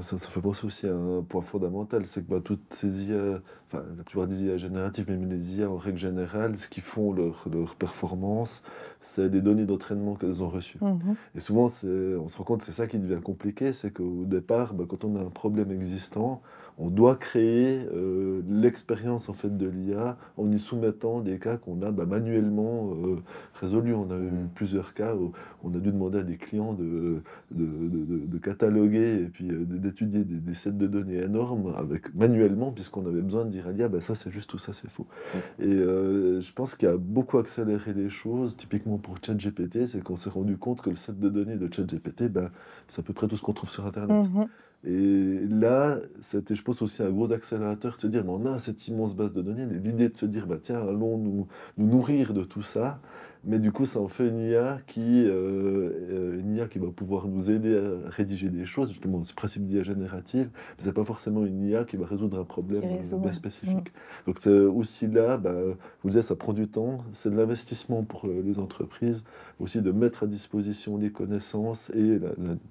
[0.00, 3.40] ça, ça, fait penser aussi à un point fondamental, c'est que bah, toutes ces IA,
[3.68, 7.12] enfin la plupart des IA génératives, même les IA en règle générale, ce qui font
[7.12, 8.62] leur, leur performance,
[9.02, 10.78] c'est les données d'entraînement qu'elles ont reçues.
[10.78, 11.14] Mm-hmm.
[11.34, 14.72] Et souvent, on se rend compte que c'est ça qui devient compliqué, c'est qu'au départ,
[14.72, 16.40] bah, quand on a un problème existant,
[16.78, 21.82] on doit créer euh, l'expérience en fait de l'IA en y soumettant des cas qu'on
[21.82, 23.16] a bah, manuellement euh,
[23.60, 23.94] résolus.
[23.94, 24.48] On a eu mm.
[24.54, 25.32] plusieurs cas où
[25.62, 30.54] on a dû demander à des clients de, de, cataloguer et puis euh, d'étudier des,
[30.54, 34.14] sets de données énormes avec manuellement puisqu'on avait besoin de dire à l'IA bah, ça
[34.14, 35.06] c'est juste ou ça c'est faux.
[35.34, 35.62] Mm.
[35.62, 38.56] Et je pense qu'il a beaucoup accéléré les choses.
[38.56, 42.28] Typiquement pour ChatGPT, c'est qu'on s'est rendu compte que le set de données de ChatGPT,
[42.28, 42.50] bah,
[42.88, 44.26] c'est à peu près tout ce qu'on trouve sur Internet.
[44.26, 44.48] Mm-hmm.
[44.84, 48.58] Et là, c'était, je pense, aussi un gros accélérateur de se dire, mais on a
[48.58, 51.46] cette immense base de données, l'idée de se dire, bah, tiens, allons nous,
[51.78, 53.00] nous, nourrir de tout ça.
[53.44, 57.26] Mais du coup, ça en fait une IA qui, euh, une IA qui va pouvoir
[57.26, 61.44] nous aider à rédiger des choses, justement, ce principe d'IA générative, mais c'est pas forcément
[61.44, 63.92] une IA qui va résoudre un problème bien spécifique.
[64.26, 65.54] Donc c'est aussi là, bah,
[66.02, 69.24] vous disiez, ça prend du temps, c'est de l'investissement pour euh, les entreprises,
[69.58, 72.20] aussi de mettre à disposition les connaissances et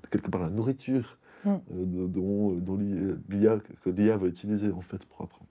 [0.10, 1.58] quelque part la nourriture Mm.
[2.08, 5.50] Dont, dont l'IA, que l'IA va utiliser en fait pour apprendre.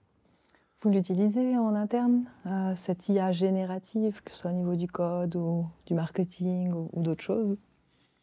[0.79, 5.35] Vous l'utilisez en interne, euh, cette IA générative, que ce soit au niveau du code
[5.35, 7.55] ou du marketing ou d'autres choses?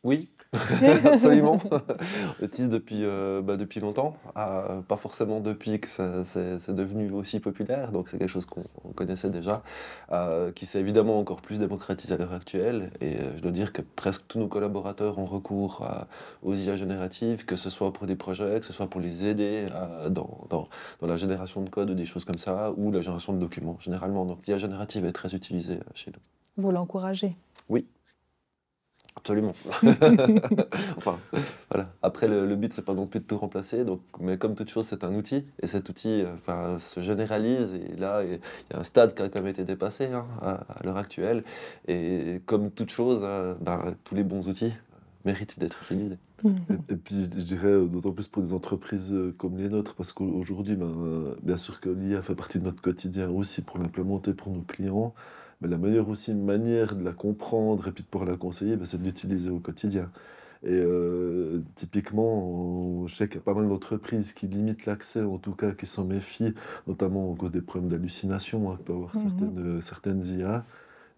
[0.04, 0.28] Oui,
[1.04, 1.61] Absolument.
[2.40, 7.38] on utilise depuis, euh, bah, depuis longtemps, ah, pas forcément depuis que c'est devenu aussi
[7.38, 9.62] populaire, donc c'est quelque chose qu'on connaissait déjà,
[10.11, 12.90] euh, qui s'est évidemment encore plus démocratisé à l'heure actuelle.
[13.02, 15.87] Et euh, je dois dire que presque tous nos collaborateurs ont recours
[16.42, 19.66] aux IA génératives, que ce soit pour des projets, que ce soit pour les aider
[20.08, 20.68] dans, dans,
[21.00, 23.76] dans, la génération de code ou des choses comme ça, ou la génération de documents
[23.80, 24.24] généralement.
[24.24, 26.20] Donc l'IA générative est très utilisée chez nous.
[26.56, 27.37] Vous l'encouragez?
[27.68, 27.87] Oui,
[29.18, 29.52] Absolument.
[30.96, 31.18] enfin,
[31.70, 31.90] voilà.
[32.02, 33.85] Après, le, but, c'est pas non plus de tout remplacer.
[33.85, 35.44] Donc, mais comme toute chose, c'est un outil.
[35.61, 37.74] Et cet outil enfin, se généralise.
[37.74, 40.64] Et là, il y a un stade qui a quand même été dépassé hein, à,
[40.85, 41.42] l'heure actuelle.
[41.88, 44.72] Et comme toute chose, hein, ben, tous les bons outils
[45.24, 46.18] méritent d'être utilisés.
[46.88, 50.76] Et, puis, je dirais d'autant plus pour des entreprises euh, comme les nôtres, parce qu'aujourd'hui,
[50.76, 54.62] ben, bien sûr que l'IA fait partie de notre quotidien aussi pour l'implémenter pour nos
[54.62, 55.12] clients.
[55.60, 58.86] Mais la meilleure aussi manière de la comprendre et puis de pouvoir la conseiller, ben,
[58.86, 60.10] c'est de l'utiliser au quotidien.
[60.64, 65.38] Et euh, typiquement, je sais qu'il y a pas mal d'entreprises qui limitent l'accès, en
[65.38, 66.54] tout cas qui s'en méfient,
[66.86, 70.64] notamment à cause des problèmes d'hallucination hein, que peuvent avoir mmh certaines, certaines IA.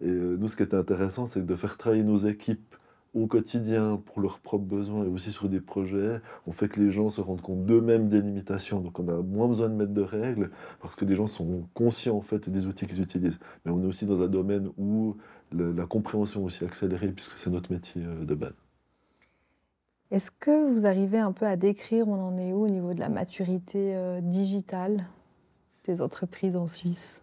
[0.01, 2.75] Et euh, nous, ce qui était intéressant, c'est de faire travailler nos équipes
[3.13, 6.91] au quotidien pour leurs propres besoins et aussi sur des projets, on fait que les
[6.91, 8.79] gens se rendent compte d'eux-mêmes des limitations.
[8.79, 12.15] Donc on a moins besoin de mettre de règles parce que les gens sont conscients
[12.15, 13.39] en fait des outils qu'ils utilisent.
[13.65, 15.17] Mais on est aussi dans un domaine où
[15.51, 18.53] la compréhension est aussi accélérée puisque c'est notre métier euh, de base.
[20.11, 22.93] Est-ce que vous arrivez un peu à décrire où on en est où au niveau
[22.93, 25.05] de la maturité euh, digitale
[25.85, 27.21] des entreprises en Suisse?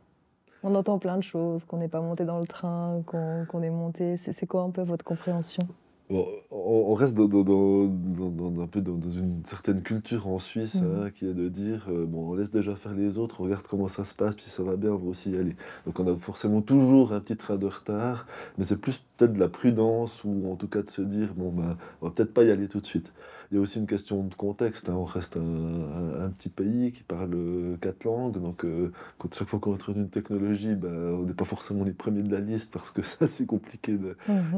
[0.62, 4.16] On entend plein de choses, qu'on n'est pas monté dans le train, qu'on est monté.
[4.16, 5.66] C'est quoi un peu votre compréhension?
[6.10, 11.02] On, reste dans, un peu dans, une certaine culture en Suisse mhm.
[11.02, 13.64] hein, qui est de dire euh, bon, on laisse déjà faire les autres, on regarde
[13.68, 15.54] comment ça se passe, puis ça va bien, on va aussi y aller.
[15.84, 19.38] Donc on a forcément toujours un petit train de retard, mais c'est plus peut-être de
[19.38, 22.42] la prudence ou en tout cas de se dire bon, ben, on va peut-être pas
[22.42, 23.12] y aller tout de suite.
[23.50, 24.90] Il y a aussi une question de contexte.
[24.90, 24.94] Hein.
[24.94, 27.30] On reste un, petit pays qui parle
[27.80, 28.38] quatre langues.
[28.40, 31.92] Donc, euh, quand chaque fois qu'on introduit une technologie, ben, on n'est pas forcément les
[31.92, 34.14] premiers de la liste parce que ça, c'est compliqué mhm.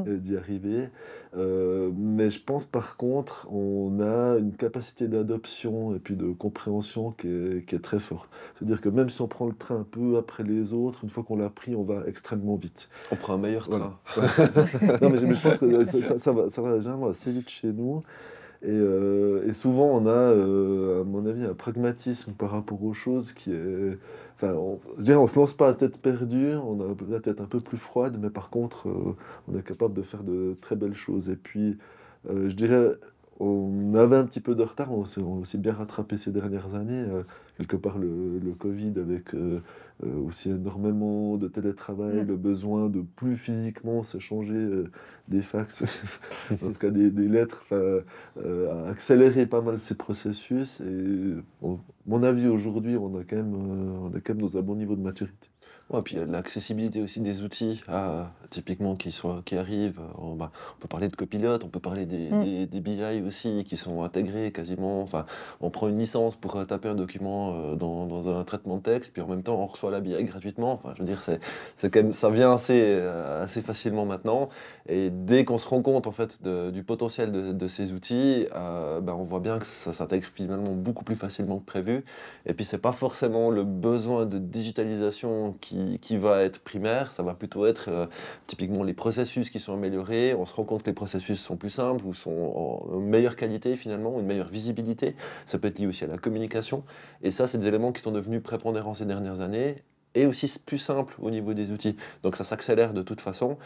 [0.07, 0.89] euh, d'y arriver.
[1.37, 7.11] Euh, mais je pense par contre, on a une capacité d'adoption et puis de compréhension
[7.11, 8.29] qui est, très forte.
[8.55, 11.23] C'est-à-dire que même si on prend le train un peu après les autres, une fois
[11.23, 12.89] qu'on l'a pris, on va extrêmement vite.
[13.11, 13.97] On prend un meilleur train.
[15.01, 15.85] non, mais, je pense que
[16.19, 18.03] ça, va, ça va assez vite chez nous.
[18.63, 20.31] Et, souvent, on a,
[21.01, 23.97] à mon avis, un pragmatisme par rapport aux choses qui est.
[24.35, 27.59] Enfin, on, on se lance pas à tête perdue, on a la tête un peu
[27.59, 28.87] plus froide, mais par contre,
[29.47, 31.29] on est capable de faire de très belles choses.
[31.29, 31.77] Et puis,
[32.29, 32.91] je dirais,
[33.41, 37.05] on avait un petit peu de retard, on s'est aussi bien rattrapé ces dernières années.
[37.09, 37.23] Euh,
[37.57, 39.61] quelque part, le, Covid avec euh,
[40.03, 44.83] euh, aussi énormément de télétravail, le besoin de plus physiquement s'échanger
[45.27, 45.83] des fax,
[46.51, 50.81] en tout cas des, lettres, a accéléré pas mal ces processus.
[50.81, 51.35] Et
[52.05, 55.01] mon avis aujourd'hui, on, a quand même, on a quand même nos bons niveaux de
[55.01, 55.50] maturité.
[55.91, 59.99] Ouais, puis l'accessibilité aussi des outils, ah, typiquement qui, sont, qui arrivent.
[60.17, 62.65] On, bah, on, peut parler de copilote, on peut parler des, mm.
[62.67, 65.01] des, BI aussi qui sont intégrés quasiment.
[65.01, 65.25] Enfin,
[65.59, 68.83] on prend une licence pour euh, taper un document euh, dans, dans, un traitement de
[68.83, 70.73] texte, puis en même temps on reçoit la BI gratuitement.
[70.73, 71.41] Enfin, je veux dire, c'est,
[71.75, 74.47] c'est quand même, ça vient assez, euh, assez facilement maintenant.
[74.87, 79.15] Et dès qu'on se rend compte en fait du potentiel de, de ces outils, bah,
[79.15, 82.03] on voit bien que ça s'intègre finalement beaucoup plus facilement que prévu.
[82.45, 87.23] Et puis c'est pas forcément le besoin de digitalisation qui qui, va être primaire, ça
[87.23, 88.07] va plutôt être euh,
[88.47, 90.33] typiquement les processus qui sont améliorés.
[90.33, 92.31] On se rend compte que les processus sont plus simples ou sont
[92.91, 95.15] en meilleure qualité finalement, une meilleure visibilité.
[95.45, 96.83] Ça peut être lié aussi à la communication.
[97.21, 99.83] Et ça, c'est des éléments qui sont devenus prépondérants ces dernières années
[100.15, 101.95] et aussi plus simples au niveau des outils.
[102.23, 103.57] Donc ça s'accélère de toute façon.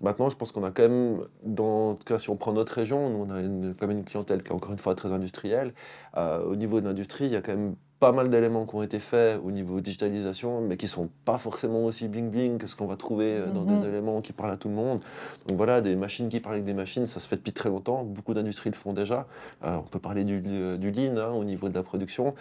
[0.00, 2.72] Maintenant, je pense qu'on a quand même, dans, en tout cas, si on prend notre
[2.72, 5.74] région, nous, on a quand même une clientèle qui est encore une fois très industrielle.
[6.16, 8.82] Euh, au niveau de l'industrie, il y a quand même pas mal d'éléments qui ont
[8.82, 12.74] été faits au niveau digitalisation, mais qui sont pas forcément aussi bling bling que ce
[12.74, 13.84] qu'on va trouver euh, dans des mhm.
[13.84, 15.00] éléments qui parlent à tout le monde.
[15.46, 18.02] Donc voilà, des machines qui parlent avec des machines, ça se fait depuis très longtemps.
[18.02, 19.26] Beaucoup d'industries le font déjà.
[19.64, 22.34] Euh, on peut parler du, du lean hein, au niveau de la production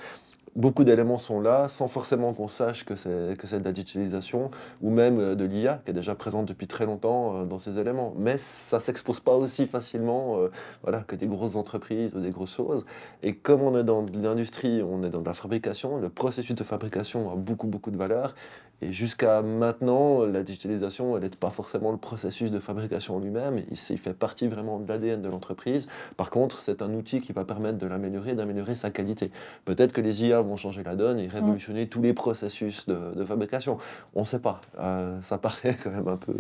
[0.56, 4.52] beaucoup d'éléments sont là sans forcément qu'on sache que c'est, que c'est de la digitalisation
[4.82, 7.80] ou même euh, de l'IA qui est déjà présente depuis très longtemps euh, dans ces
[7.80, 8.14] éléments.
[8.18, 10.52] Mais ça ne s'expose pas aussi facilement euh,
[10.84, 12.86] voilà, que des grosses entreprises ou des grosses choses.
[13.24, 17.32] Et comme on est dans l'industrie, on est dans la fabrication, le processus de fabrication
[17.32, 18.36] a beaucoup, beaucoup de valeur.
[18.82, 23.78] Et jusqu'à maintenant, la digitalisation, elle n'est pas forcément le processus de fabrication lui-même, il,
[23.90, 25.90] il fait partie vraiment de l'ADN de l'entreprise.
[26.18, 29.32] Par contre, c'est un outil qui va permettre de l'améliorer, d'améliorer sa qualité.
[29.66, 33.78] Peut-être que les IA vont changer la donne et révolutionner tous les processus de, fabrication.
[34.16, 34.62] On ne sait pas.
[34.80, 36.36] Euh, ça paraît quand même un peu,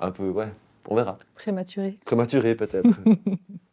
[0.00, 0.48] un peu, ouais,
[0.88, 1.18] on verra.
[1.34, 1.98] Prématuré.
[2.04, 2.88] Prématuré peut-être.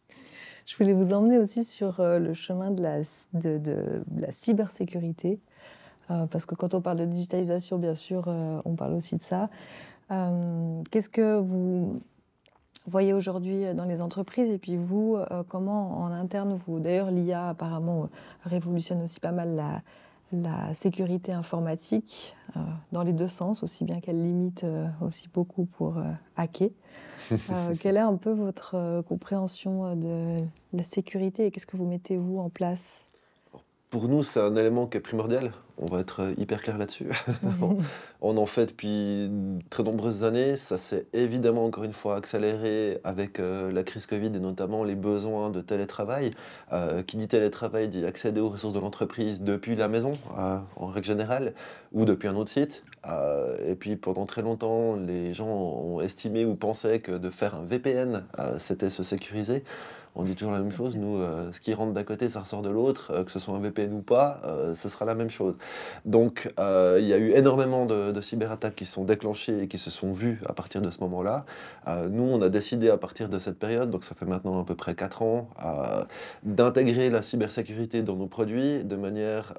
[0.66, 2.98] Je voulais vous emmener aussi sur euh, le chemin de la,
[3.32, 5.40] de, de la cybersécurité.
[6.10, 9.22] Euh, parce que quand on parle de digitalisation, bien sûr, euh, on parle aussi de
[9.22, 9.50] ça.
[10.10, 12.00] Euh, qu'est-ce que vous
[12.86, 15.18] voyez aujourd'hui dans les entreprises et puis vous,
[15.48, 16.80] comment en interne vous...
[16.80, 18.08] D'ailleurs, l'IA apparemment
[18.44, 19.82] révolutionne aussi pas mal la,
[20.32, 22.34] la sécurité informatique
[22.92, 24.64] dans les deux sens, aussi bien qu'elle limite
[25.02, 25.96] aussi beaucoup pour
[26.36, 26.70] hacker.
[27.80, 30.38] quelle est un peu votre compréhension de
[30.72, 33.07] la sécurité et qu'est-ce que vous mettez vous en place
[33.90, 35.52] pour nous, c'est un élément qui est primordial.
[35.80, 37.08] On va être euh, hyper clair là-dessus.
[38.20, 39.30] on en fait depuis
[39.70, 40.56] très nombreuses années.
[40.56, 44.96] Ça s'est évidemment, encore une fois, accéléré avec euh, la crise Covid et notamment les
[44.96, 46.32] besoins de télétravail.
[46.72, 50.12] Euh, qui dit télétravail dit accéder aux ressources de l'entreprise depuis la maison,
[50.76, 51.54] en règle générale,
[51.92, 52.82] ou depuis un autre site.
[53.66, 57.64] et puis pendant très longtemps, les gens ont estimé ou pensaient que de faire un
[57.64, 58.24] VPN,
[58.58, 59.64] c'était se sécuriser
[60.18, 60.96] on dit toujours la même chose.
[60.96, 63.54] Nous, euh, ce qui rentre d'un côté, ça ressort de l'autre, euh, que ce soit
[63.54, 65.56] un VPN ou pas, euh, ce sera la même chose.
[66.04, 70.10] Donc, il y a eu énormément de, cyberattaques qui sont déclenchées et qui se sont
[70.12, 71.44] vues à partir de ce moment-là.
[72.10, 74.74] nous, on a décidé à partir de cette période, donc ça fait maintenant à peu
[74.74, 75.48] près 4 ans,
[76.42, 79.54] d'intégrer la cybersécurité dans nos produits de manière.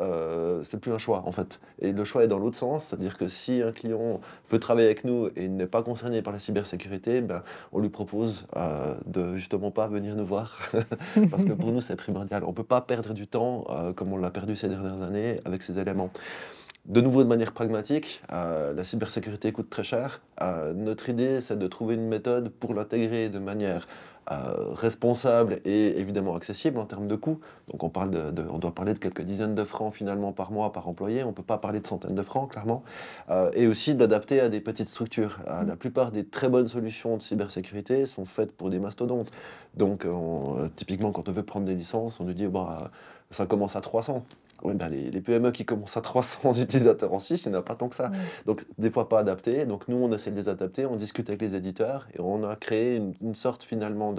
[0.64, 1.62] c'est plus un choix, en fait.
[1.82, 4.20] Et le choix est dans l'autre sens, c'est-à-dire que si un client
[4.52, 8.46] veut travailler avec nous et n'est pas concerné par la cybersécurité, ben, on lui propose
[9.06, 10.49] de justement pas venir nous voir
[11.32, 12.44] parce que pour nous, c'est primordial.
[12.44, 15.40] On ne peut pas perdre du temps euh, comme on l'a perdu ces dernières années
[15.46, 16.12] avec ces éléments.
[16.86, 20.22] De nouveau, de manière pragmatique, euh, la cybersécurité coûte très cher.
[20.42, 23.88] Euh, notre idée, c'est de trouver une méthode pour l'intégrer de manière
[24.32, 27.40] euh, responsable et évidemment accessible en termes de coûts.
[27.72, 30.72] Donc on, parle de, on doit parler de quelques dizaines de francs finalement par mois
[30.72, 32.84] par employé, on ne peut pas parler de centaines de francs clairement,
[33.30, 35.40] euh, et aussi d'adapter à des petites structures.
[35.48, 39.32] Euh, la plupart des très bonnes solutions de cybersécurité sont faites pour des mastodontes.
[39.76, 40.06] Donc
[40.76, 42.92] typiquement quand on veut prendre des licences, on nous dit bah,
[43.32, 44.26] ça commence à 300.
[44.64, 47.64] Ouais, ben les, PME qui commencent à 300 utilisateurs en Suisse, il n'y en a
[47.64, 48.12] pas tant que ça.
[48.46, 49.66] Donc, des fois pas adapté.
[49.66, 52.56] Donc, nous, on essaie de les adapter, on discute avec les éditeurs et on a
[52.56, 54.14] créé une, sorte finalement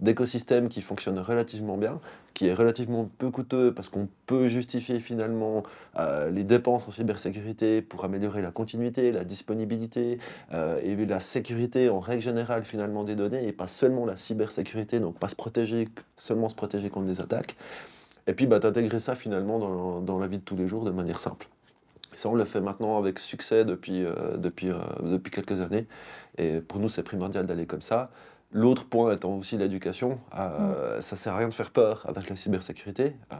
[0.00, 1.98] d'écosystème qui fonctionne relativement bien,
[2.34, 5.62] qui est relativement peu coûteux parce qu'on peut justifier finalement
[5.98, 10.18] euh, les dépenses en cybersécurité pour améliorer la continuité, la disponibilité
[10.52, 15.00] euh, et la sécurité en règle générale finalement des données et pas seulement la cybersécurité,
[15.00, 17.56] donc pas se protéger, seulement se protéger contre des attaques.
[18.26, 20.90] Et puis, bah, t'intégrer ça finalement dans, dans, la vie de tous les jours de
[20.90, 21.48] manière simple.
[22.14, 25.86] ça, on le fait maintenant avec succès depuis, euh, depuis, euh, depuis quelques années.
[26.38, 28.10] Et pour nous, c'est primordial d'aller comme ça.
[28.52, 30.18] L'autre point étant aussi l'éducation.
[30.36, 31.02] Euh, mm.
[31.02, 33.14] Ça ne sert à rien de faire peur avec la cybersécurité.
[33.32, 33.36] Euh,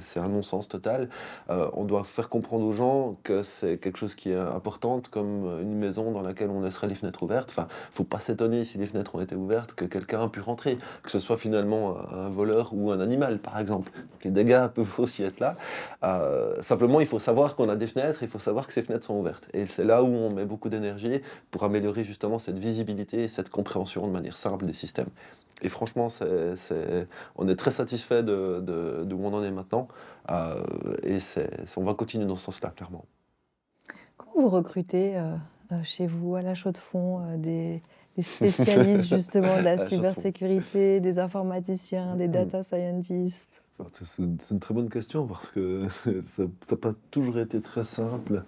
[0.00, 1.08] c'est un non-sens total.
[1.50, 5.60] Euh, on doit faire comprendre aux gens que c'est quelque chose qui est important, comme
[5.62, 7.50] une maison dans laquelle on laisserait les fenêtres ouvertes.
[7.50, 10.28] Enfin, il ne faut pas s'étonner si les fenêtres ont été ouvertes que quelqu'un a
[10.28, 13.92] pu rentrer, que ce soit finalement un voleur ou un animal, par exemple.
[14.24, 15.54] les dégâts peuvent aussi être là.
[16.60, 19.14] simplement, il faut savoir qu'on a des fenêtres, il faut savoir que ces fenêtres sont
[19.14, 19.48] ouvertes.
[19.54, 21.20] Et c'est là où on met beaucoup d'énergie
[21.52, 25.10] pour améliorer justement cette visibilité et cette compréhension de manière simple des systèmes.
[25.62, 26.08] Et franchement,
[27.36, 29.88] on est très satisfait de, de, où on en est maintenant.
[30.30, 30.62] Euh,
[31.02, 31.18] et
[31.76, 33.04] on va continuer dans ce sens-là, clairement.
[34.16, 35.34] Comment vous recrutez euh,
[35.72, 37.82] euh, chez vous, à la chaux de fond, des,
[38.22, 43.62] spécialistes justement de la cybersécurité, des informaticiens, des data scientists?
[43.92, 45.88] C'est une, très bonne question parce que
[46.26, 48.44] ça n'a pas toujours été très simple.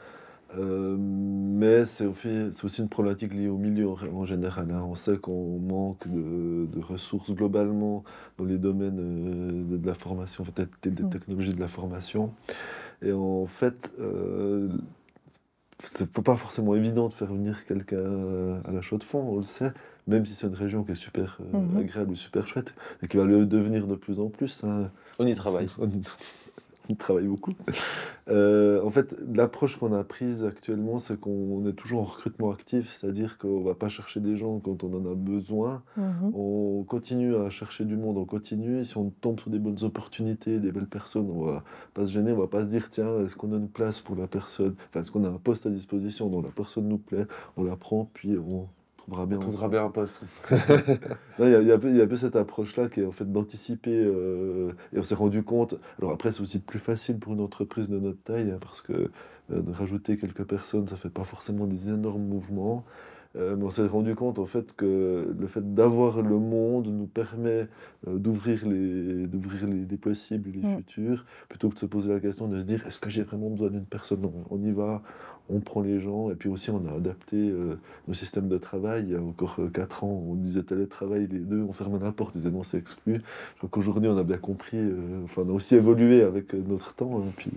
[0.59, 4.71] Euh, mais c'est aussi une problématique liée au milieu en, général.
[4.71, 4.85] Hein.
[4.87, 8.05] On sait qu'on manque de, ressources globalement
[8.39, 11.11] dans les domaines euh, de, la formation, peut-être des mm.
[11.11, 12.35] technologies de la formation.
[13.03, 14.69] Et en fait, euh,
[15.79, 19.45] c'est pas forcément évident de faire venir quelqu'un à la chaux de fond, on le
[19.45, 19.73] sait,
[20.07, 21.81] même si c'est une région qui est super euh, mm-hmm.
[21.81, 24.65] agréable, super chouette, et qui va le devenir de plus en plus.
[24.65, 24.91] Hein.
[25.19, 25.69] On y travaille.
[25.79, 25.89] on
[26.99, 27.55] travaille beaucoup.
[28.29, 32.93] Euh, en fait, l'approche qu'on a prise actuellement, c'est qu'on est toujours en recrutement actif,
[32.93, 35.83] c'est-à-dire qu'on ne va pas chercher des gens quand on en a besoin.
[35.97, 36.33] Mhm.
[36.35, 38.85] On continue à chercher du monde, on continue.
[38.85, 41.65] Si on tombe sur des bonnes opportunités, des belles personnes, on va
[41.95, 44.17] pas se gêner, on va pas se dire tiens, est-ce qu'on a une place pour
[44.17, 44.75] la personne?
[44.89, 47.27] Enfin, est-ce qu'on a un poste à disposition dont la personne nous plaît?
[47.57, 48.69] On la prend, puis on
[49.03, 50.23] trouvera bien, trouvera bien un poste.
[51.39, 53.91] Il y, a, un peu cette approche-là qui est en fait d'anticiper.
[53.95, 55.79] Euh, et on s'est rendu compte.
[55.99, 58.93] Alors après, c'est aussi plus facile pour une entreprise de notre taille hein, parce que
[58.93, 59.09] euh,
[59.49, 62.85] de rajouter quelques personnes, ça fait pas forcément des énormes mouvements.
[63.35, 67.07] Euh, mais on s'est rendu compte en fait que le fait d'avoir le monde nous
[67.07, 67.67] permet
[68.07, 70.77] d'ouvrir les d'ouvrir les, possibles, les mm.
[70.77, 73.49] futurs, plutôt que de se poser la question de se dire est-ce que j'ai vraiment
[73.49, 74.21] besoin d'une personne?
[74.21, 75.03] Non, on y va,
[75.49, 77.79] on prend les gens, et puis aussi on a adapté euh,
[78.09, 79.05] nos systèmes de travail.
[79.07, 82.13] Il y a encore 4 euh, ans, on disait télétravail, les deux, on fermait la
[82.13, 83.15] porte, ils disaient non, c'est exclu.
[83.15, 86.95] Je crois qu'aujourd'hui, on a bien compris, euh, enfin, on a aussi évolué avec notre
[86.95, 87.51] temps, hein, puis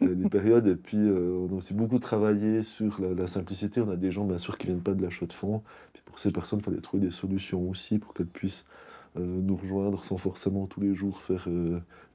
[0.00, 3.80] les périodes, et puis on a aussi beaucoup travaillé sur la, simplicité.
[3.80, 5.62] On a des gens, bien sûr, qui viennent pas de la chaux de fond,
[6.04, 8.66] pour ces personnes, il fallait trouver des solutions aussi pour qu'elles puissent
[9.16, 11.48] nous rejoindre sans forcément tous les jours faire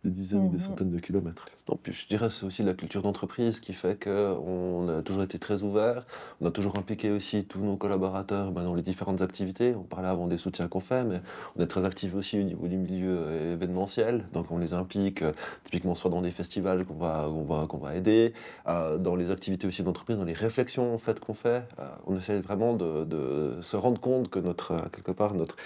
[0.05, 0.63] des dizaines, des mhm.
[0.63, 1.45] centaines de kilomètres.
[1.67, 5.37] Non, puis je dirais c'est aussi la culture d'entreprise qui fait qu'on a toujours été
[5.39, 6.05] très ouvert,
[6.39, 9.75] on a toujours impliqué aussi tous nos collaborateurs ben, dans les différentes activités.
[9.75, 11.21] On parlait avant des soutiens qu'on fait, mais
[11.57, 15.21] on est très actifs aussi au niveau du milieu euh, événementiel, donc on les implique
[15.21, 15.33] euh,
[15.65, 18.33] typiquement soit dans des festivals qu'on va, on va, qu'on va aider,
[18.67, 21.63] euh, dans les activités aussi d'entreprise, dans les réflexions en fait, qu'on fait.
[22.07, 25.57] on essaie vraiment de, de, se rendre compte que notre, quelque part, notre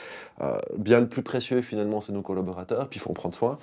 [0.77, 3.59] bien le plus précieux finalement c'est nos collaborateurs, puis il faut en prendre soin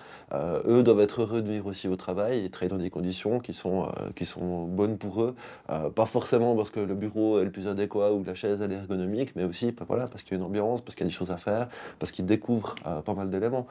[0.67, 3.53] eux doivent être heureux de venir aussi au travail et travailler dans des conditions qui
[3.55, 5.35] sont, euh, bonnes pour eux.
[5.71, 8.73] Euh, pas forcément parce que le bureau est le plus adéquat ou la chaise est
[8.73, 11.17] ergonomique, mais aussi bah, parce qu'il y a une ambiance, parce qu'il y a des
[11.17, 13.67] choses à faire, parce qu'ils découvrent euh, pas mal d'éléments.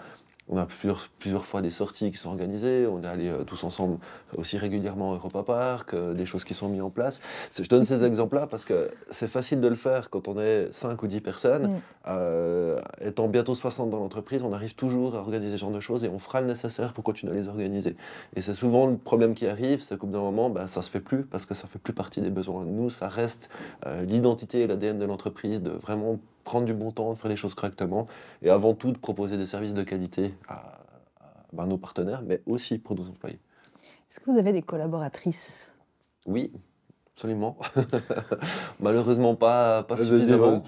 [0.51, 2.87] On a plusieurs, plusieurs fois des sorties qui sont organisées.
[2.87, 3.99] On est allés euh, tous ensemble
[4.35, 7.21] aussi régulièrement au Europa Park, euh, des choses qui sont mises en place.
[7.55, 11.01] Je donne ces exemples-là parce que c'est facile de le faire quand on est 5
[11.03, 11.67] ou 10 personnes.
[11.67, 11.81] Mm.
[12.07, 16.03] Euh, étant bientôt 60 dans l'entreprise, on arrive toujours à organiser ce genre de choses
[16.03, 17.95] et on fera le nécessaire pour continuer à les organiser.
[18.35, 20.89] Et c'est souvent le problème qui arrive, c'est qu'au bout d'un moment, bah, ça se
[20.89, 22.65] fait plus parce que ça fait plus partie des besoins.
[22.65, 23.51] Nous, ça reste
[24.07, 26.19] l'identité et l'ADN de l'entreprise de vraiment
[26.49, 28.07] prendre du bon temps, de faire les choses correctement,
[28.41, 30.79] et avant tout de proposer des services de qualité à,
[31.55, 33.39] à nos partenaires, mais aussi pour nos employés.
[34.09, 35.71] Est-ce que vous avez des collaboratrices?
[36.25, 36.51] Oui,
[37.13, 37.55] absolument.
[38.79, 40.59] Malheureusement pas, pas suffisamment.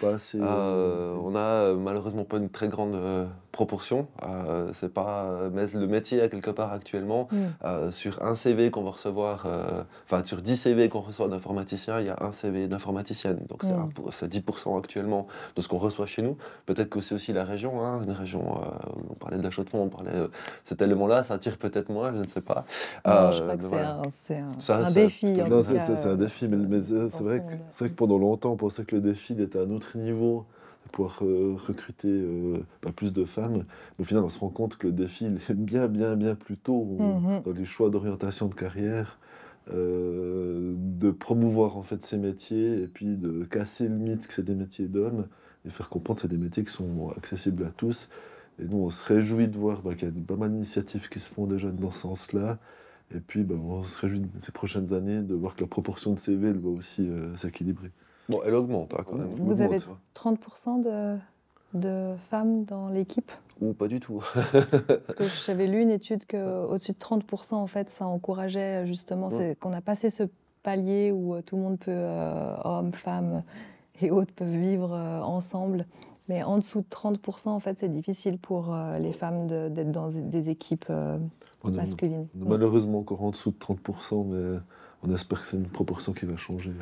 [0.00, 3.26] Pas assez, euh, on a euh, malheureusement pas une très grande euh,
[3.58, 4.06] proportion.
[4.22, 7.90] Euh, c'est pas, mais le métier a quelque part actuellement, Mm.
[7.90, 9.46] sur un CV qu'on va recevoir,
[10.06, 13.40] enfin sur 10 CV qu'on reçoit d'informaticiens, il y a un CV d'informaticienne.
[13.48, 13.90] Donc c'est Mm.
[14.12, 16.36] c'est 10% actuellement de ce qu'on reçoit chez nous.
[16.66, 18.44] Peut-être que c'est aussi la région, hein, une région,
[19.10, 20.30] on parlait de la Chaux-de-Fonds, on parlait de
[20.62, 22.64] cet élément-là, ça attire peut-être moins, je ne sais pas.
[23.06, 24.02] Non, je Euh, crois que c'est un,
[24.82, 25.26] un- un défi.
[25.96, 27.38] c'est un euh, défi, mais, mais c'est vrai,
[27.80, 30.46] vrai que pendant longtemps, on pensait que le défi était à un autre niveau,
[30.88, 33.64] pouvoir recruter euh, bah, plus de femmes.
[33.98, 36.34] Mais au final, on se rend compte que le défi il est bien, bien, bien
[36.34, 37.42] plus tôt on- Mhm.
[37.44, 39.18] dans les choix d'orientation de carrière,
[39.74, 44.44] euh, de promouvoir en fait ces métiers et puis de casser le mythe que c'est
[44.44, 45.26] des métiers d'hommes
[45.66, 48.08] et faire comprendre que c'est des métiers qui sont accessibles à tous.
[48.60, 51.20] Et nous, on se réjouit de voir bah, qu'il y a pas mal d'initiatives qui
[51.20, 52.58] se font déjà dans ce sens-là.
[53.14, 56.18] Et puis, bah, on se réjouit ces prochaines années de voir que la proportion de
[56.18, 57.90] CV elle va aussi euh, s'équilibrer.
[58.28, 59.28] Bon, elle augmente hein, quand même.
[59.36, 59.76] Vous avez
[60.14, 60.38] Augmente.
[60.40, 61.18] 30% de,
[61.74, 63.30] de femmes dans l'équipe?
[63.60, 64.22] Ou pas du tout.
[64.52, 69.56] Parce que j'avais lu une étude qu'au-dessus de 30%, en fait, ça encourageait justement, Ouais.
[69.58, 70.24] qu'on a passé ce
[70.62, 73.42] palier où euh, tout le monde peut, euh, hommes, femmes
[74.00, 75.86] et autres, peuvent vivre euh, ensemble.
[76.28, 79.90] Mais en dessous de 30%, en fait, c'est difficile pour euh, les femmes de- d'être
[79.90, 81.16] dans des équipes euh,
[81.64, 82.26] masculines.
[82.34, 84.58] malheureusement encore en dessous de 30%, mais
[85.02, 86.72] on espère que c'est une proportion qui va changer.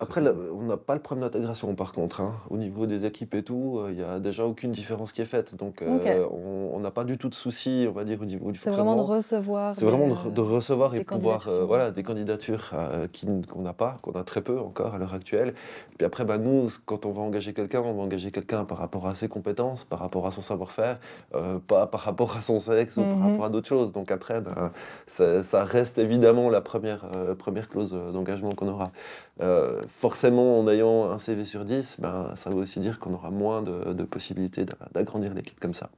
[0.00, 2.20] Après, là, on n'a pas le problème d'intégration par contre.
[2.20, 2.34] hein.
[2.50, 5.56] Au niveau des équipes et tout, il n'y a déjà aucune différence qui est faite.
[5.56, 8.60] Donc, euh, on n'a pas du tout de soucis, on va dire, au niveau du
[8.60, 9.16] C'est vraiment de fonctionnement.
[9.18, 9.74] recevoir.
[9.74, 13.08] C'est vraiment de, euh, de recevoir et pouvoir, euh, voilà, des candidatures euh,
[13.52, 15.54] qu'on n'a pas, qu'on a très peu encore à l'heure actuelle.
[15.96, 19.08] Puis après, bah, nous, quand on va engager quelqu'un, on va engager quelqu'un par rapport
[19.08, 21.00] à ses compétences, par rapport à son savoir-faire,
[21.34, 23.22] euh, pas par rapport à son sexe ou par Mhm.
[23.32, 23.90] rapport à d'autres choses.
[23.90, 24.70] Donc après, ben,
[25.08, 28.92] ça, ça reste évidemment la première, euh, première clause euh, d'engagement qu'on aura.
[29.40, 33.30] Euh, forcément, en ayant un CV sur 10, ben, ça veut aussi dire qu'on aura
[33.30, 35.90] moins de, de possibilités d'a- d'agrandir l'équipe comme ça.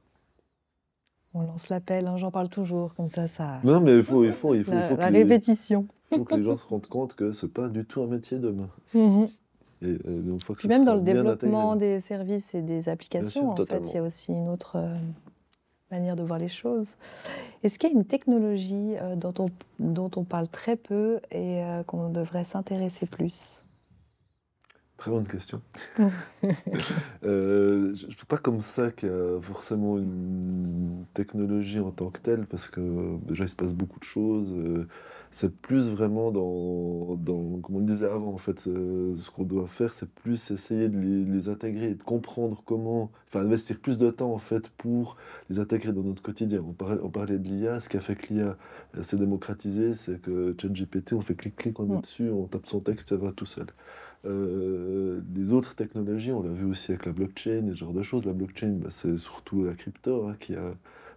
[1.33, 3.59] On lance l'appel, hein, j'en parle toujours, comme ça, ça.
[3.63, 5.87] Non, mais il faut, il faut, il faut, il la faut, que, la les, répétition.
[6.09, 8.67] faut que les gens se rendent compte que c'est pas du tout un métier d'homme.
[8.93, 8.97] Et,
[9.87, 11.95] euh, une fois que Puis même dans le développement intégré.
[11.95, 14.93] des services et des applications, sûr, en fait, il y a aussi une autre euh,
[15.91, 16.87] manière de voir les choses.
[17.63, 19.47] Est-ce qu'il y a une technologie euh, dont, on,
[19.79, 23.65] dont on parle très peu et euh, qu'on devrait s'intéresser plus?
[24.97, 25.61] Très bonne question.
[27.23, 32.09] Euh, je ne sais pas comme ça qu'il y a forcément une technologie en tant
[32.09, 34.51] que telle, parce que déjà il se passe beaucoup de choses.
[35.31, 39.43] C'est plus vraiment dans, dans, comme on le disait avant, en fait, euh, ce qu'on
[39.43, 43.39] doit faire, c'est plus essayer de les, de les intégrer et de comprendre comment, enfin
[43.39, 45.15] investir plus de temps en fait pour
[45.49, 46.63] les intégrer dans notre quotidien.
[46.67, 48.57] On parlait, on parlait de l'IA, ce qui a fait que l'IA
[49.01, 53.09] s'est démocratisée, c'est que ChatGPT, on fait clic-clic, on est dessus, on tape son texte,
[53.09, 53.67] ça va tout seul.
[54.25, 58.03] Euh, les autres technologies, on l'a vu aussi avec la blockchain et ce genre de
[58.03, 58.25] choses.
[58.25, 60.73] La blockchain, bah, c'est surtout la crypto hein, qui, a,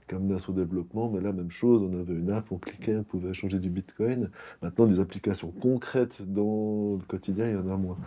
[0.09, 1.09] qui a amené à son développement.
[1.11, 4.31] Mais là, même chose, on avait une app, on cliquait, on pouvait échanger du bitcoin.
[4.63, 7.99] Maintenant, des applications concrètes dans le quotidien, il y en a moins.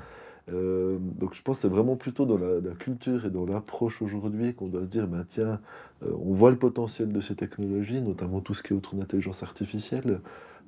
[0.50, 4.54] Euh, donc je pense que c'est vraiment plutôt dans la, culture et dans l'approche aujourd'hui
[4.54, 5.60] qu'on doit se dire, ben, tiens,
[6.04, 9.00] euh, on voit le potentiel de ces technologies, notamment tout ce qui est autour de
[9.02, 10.22] l'intelligence artificielle.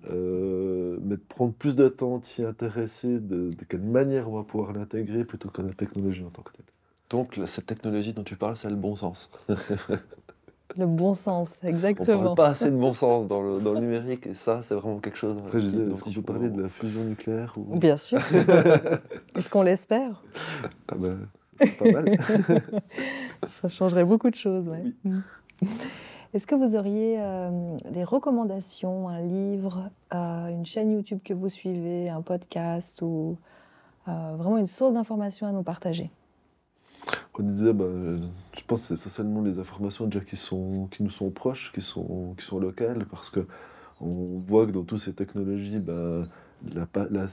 [0.10, 4.44] Euh, mais de prendre plus de temps, d'y intéresser, de, de quelle manière on va
[4.44, 6.66] pouvoir l'intégrer plutôt que la technologie en tant que telle.
[7.10, 9.30] Donc, cette technologie dont tu parles, c'est le bon sens.
[10.78, 12.24] Le bon sens, On exactement.
[12.24, 15.00] parle pas assez de bon sens dans le, dans le numérique, et ça, c'est vraiment
[15.00, 15.36] quelque chose.
[15.40, 17.76] Après, je disais, est-ce qu'on peut faut- parler de la fusion nucléaire ou...
[17.78, 18.20] Bien sûr.
[19.36, 20.22] Est-ce qu'on l'espère?
[20.92, 21.18] Ah ben,
[21.58, 22.18] c'est pas mal.
[23.62, 24.70] Ça changerait beaucoup de choses.
[24.70, 24.84] ouais.
[25.06, 25.12] Oui.
[25.12, 25.68] Mm.
[26.36, 27.50] Est-ce que vous auriez euh,
[27.90, 33.36] des recommandations, un livre, euh, une chaîne YouTube que vous suivez, un podcast ou
[34.08, 36.12] euh, vraiment une source d'information à nous partager?
[37.38, 37.86] On disait, bah,
[38.58, 41.82] je pense que c'est essentiellement les informations déjà qui, sont, qui nous sont proches, qui
[41.82, 43.48] sont, qui sont locales, parce que
[44.02, 46.26] on voit que dans toutes ces technologies, bah,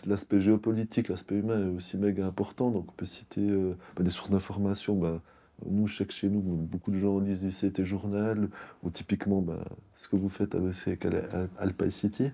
[0.06, 2.70] l'aspect géopolitique, l'aspect humain est aussi méga important.
[2.70, 4.94] Donc on peut citer euh, bah, des sources d'informations.
[4.94, 5.20] Bah,
[5.68, 8.48] nous, je sais que chez nous, beaucoup de gens lisent ici tes journal,
[8.84, 9.64] ou typiquement bah,
[9.96, 12.30] ce que vous faites est Al- Alpine City.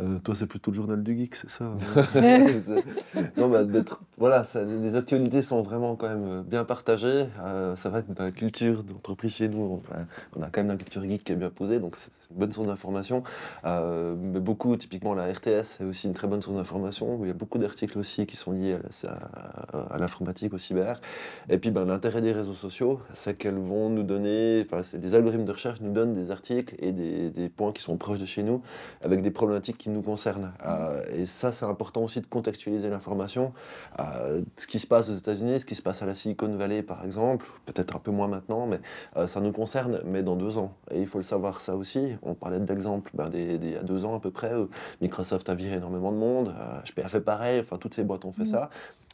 [0.00, 1.76] Euh, toi, c'est plutôt le journal du geek, c'est ça hein
[3.36, 7.26] non, bah, d'être, voilà, ça- les actualités sont vraiment quand même euh, bien partagées.
[7.44, 10.00] Euh, c'est vrai que la culture d'entreprise chez nous, on, bah,
[10.36, 12.50] on a quand même la culture geek qui est bien posée, donc c'est une bonne
[12.50, 13.22] source d'information.
[13.66, 17.14] Euh, mais beaucoup, typiquement la RTS, c'est aussi une très bonne source d'information.
[17.16, 20.54] où Il y a beaucoup d'articles aussi qui sont liés à, la- à- à l'informatique,
[20.54, 21.00] au cyber.
[21.48, 25.14] Et puis, ben, l'intérêt des réseaux sociaux, c'est qu'elles vont nous donner, enfin, c'est des
[25.14, 28.26] algorithmes de recherche nous donnent des articles et des, des points qui sont proches de
[28.26, 28.60] chez nous,
[29.04, 30.52] avec des problématiques qui nous concerne.
[30.66, 33.52] Euh, et ça, c'est important aussi de contextualiser l'information.
[34.00, 36.82] Euh, ce qui se passe aux États-Unis, ce qui se passe à la Silicon Valley,
[36.82, 38.80] par exemple, peut-être un peu moins maintenant, mais
[39.26, 40.72] ça nous concerne, mais dans deux ans.
[40.90, 42.16] Et il faut le savoir, ça aussi.
[42.22, 44.68] On parlait d'exemples ben, il y a deux ans à peu près, où
[45.00, 46.54] Microsoft a viré énormément de monde,
[46.84, 48.46] HP a fait pareil, enfin, toutes ces boîtes ont fait mmh.
[48.46, 48.70] ça.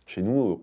[0.06, 0.60] Chez nous,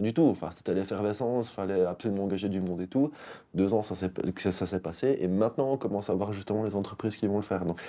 [0.00, 0.26] du tout.
[0.30, 3.12] Enfin, c'était l'effervescence, il fallait absolument engager du monde et tout.
[3.54, 5.18] Deux ans, ça s'est passé.
[5.20, 7.64] Et maintenant, on commence à voir justement les entreprises qui vont le faire.
[7.64, 7.80] Donc,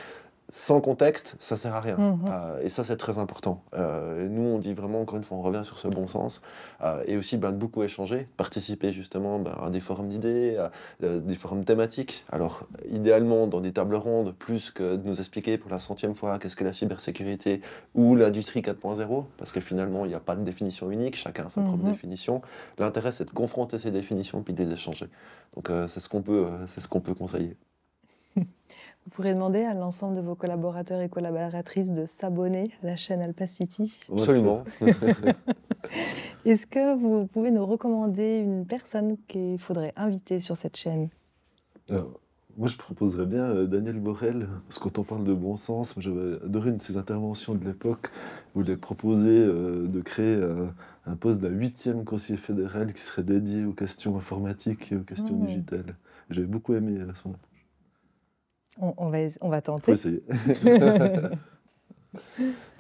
[0.54, 1.98] sans contexte, ça sert à rien.
[1.98, 2.20] Mhm.
[2.28, 3.64] Euh, et ça, c'est très important.
[3.74, 6.42] Euh, nous, on dit vraiment, encore une fois, on revient sur ce bon sens.
[6.84, 10.58] Euh, et aussi, ben, beaucoup échanger, participer justement ben, à des forums d'idées,
[11.02, 12.26] des forums thématiques.
[12.32, 16.38] Alors, idéalement, dans des tables rondes, plus que de nous expliquer pour la centième fois
[16.38, 17.62] qu'est-ce que la cybersécurité
[17.96, 21.50] ou l'industrie 4.0, parce que finalement, il n'y a pas de définition unique, chacun a
[21.50, 21.92] sa propre mhm.
[21.92, 22.42] définition.
[22.78, 25.08] L'intérêt, c'est de confronter ces définitions puis de les échanger.
[25.56, 27.58] Donc, c'est ce qu'on peut, c'est ce qu'on peut conseiller.
[29.06, 33.22] Vous pourrez demander à l'ensemble de vos collaborateurs et collaboratrices de s'abonner à la chaîne
[33.22, 34.02] Alpacity.
[34.12, 34.64] Absolument.
[36.46, 41.10] Est-ce que vous pouvez nous recommander une personne qu'il faudrait inviter sur cette chaîne?
[42.58, 45.94] Moi, je proposerais bien euh, Daniel Borel, parce que quand on parle de bon sens,
[45.98, 48.12] j'avais adoré une de ses interventions de l'époque,
[48.56, 50.66] où il a proposé euh, de créer euh,
[51.06, 55.36] un poste d'un huitième conseiller fédéral qui serait dédié aux questions informatiques et aux questions
[55.36, 55.46] mmh.
[55.46, 55.96] digitales.
[56.30, 57.34] J'avais beaucoup aimé son
[58.80, 59.94] on, va, on va tenter.
[59.94, 60.24] essayer.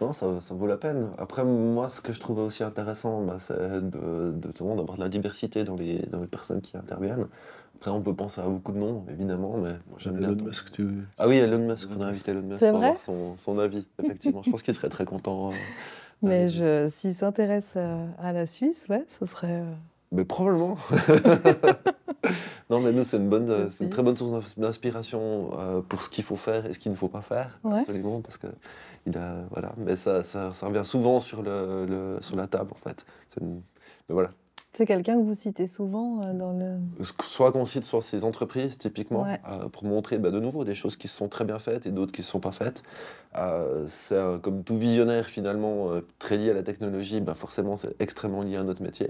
[0.01, 1.11] non, ça, vaut la peine.
[1.17, 5.09] Après, moi, ce que je trouvais aussi intéressant, bah, c'est de, de, d'avoir de la
[5.09, 7.27] diversité dans les, dans les personnes qui interviennent.
[7.75, 10.29] Après, on peut penser à beaucoup de noms, évidemment, mais moi, j'aime bien.
[10.29, 10.87] Elon Musk, tu
[11.17, 14.41] Ah oui, Elon Musk, on a invité Elon Musk pour avoir son, son, avis, effectivement.
[14.43, 15.49] je pense qu'il serait très content.
[15.49, 15.53] Euh,
[16.21, 19.61] mais je, s'il s'intéresse euh, à la Suisse, ouais, ce serait.
[19.61, 19.73] Euh,
[20.11, 20.77] mais probablement.
[22.69, 26.09] non, mais nous, c'est une, bonne, c'est une très bonne source d'inspiration euh, pour ce
[26.09, 28.47] qu'il faut faire et ce qu'il ne faut pas faire, absolument, parce que
[29.05, 29.73] il a, voilà.
[29.77, 33.05] Mais ça, ça, revient souvent sur, le, sur la table, en fait.
[33.41, 33.49] Mais
[34.09, 34.31] voilà.
[34.75, 36.79] C'est quelqu'un que vous citez souvent euh, dans le.
[37.01, 40.97] Soit qu'on cite soit ces entreprises, typiquement, euh, pour montrer bah, de nouveau des choses
[40.97, 42.83] qui sont très bien faites et d'autres qui ne sont pas faites.
[43.37, 48.41] Euh, c'est comme tout visionnaire, finalement, très lié à la technologie, bah, forcément, c'est extrêmement
[48.41, 49.09] lié à notre métier.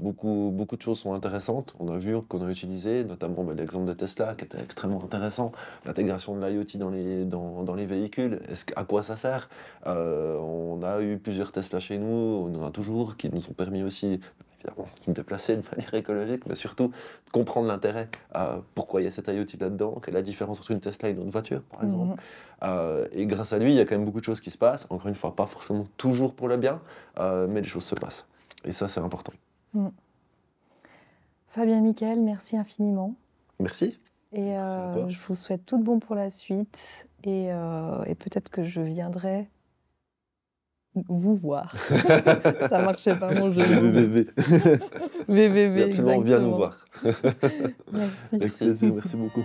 [0.00, 1.74] Beaucoup, beaucoup de choses sont intéressantes.
[1.78, 5.52] On a vu qu'on a utilisé, notamment bah, l'exemple de Tesla, qui était extrêmement intéressant.
[5.86, 9.48] L'intégration de l'IoT dans les, dans, dans les véhicules, est-ce, à quoi ça sert?
[9.86, 13.82] On a eu plusieurs Tesla chez nous, on en a toujours, qui nous ont permis
[13.82, 14.20] aussi
[15.06, 18.08] me déplacer de manière écologique, mais surtout de comprendre l'intérêt.
[18.34, 21.08] Euh, pourquoi il y a cette IoT là-dedans, quelle est la différence entre une Tesla
[21.08, 22.12] et une autre voiture, par exemple.
[22.12, 22.16] Mhm.
[22.62, 24.58] Euh, et grâce à lui, il y a quand même beaucoup de choses qui se
[24.58, 24.86] passent.
[24.90, 26.80] Encore une fois, pas forcément toujours pour le bien,
[27.18, 28.26] euh, mais les choses se passent.
[28.64, 29.32] Et ça, c'est important.
[29.74, 29.90] Mhm.
[31.48, 33.14] Fabien Michael, merci infiniment.
[33.60, 33.98] Merci.
[34.32, 34.52] Et
[35.08, 37.08] je vous souhaite tout de bon pour la suite.
[37.24, 39.48] Et, et peut-être que je viendrai
[41.08, 41.74] vous voir.
[42.68, 43.62] ça marchait pas mon jeu.
[43.62, 44.28] VVV.
[45.28, 45.82] VVV.
[45.90, 46.86] Absolument, viens nous voir.
[48.32, 48.90] merci.
[48.92, 49.44] merci beaucoup.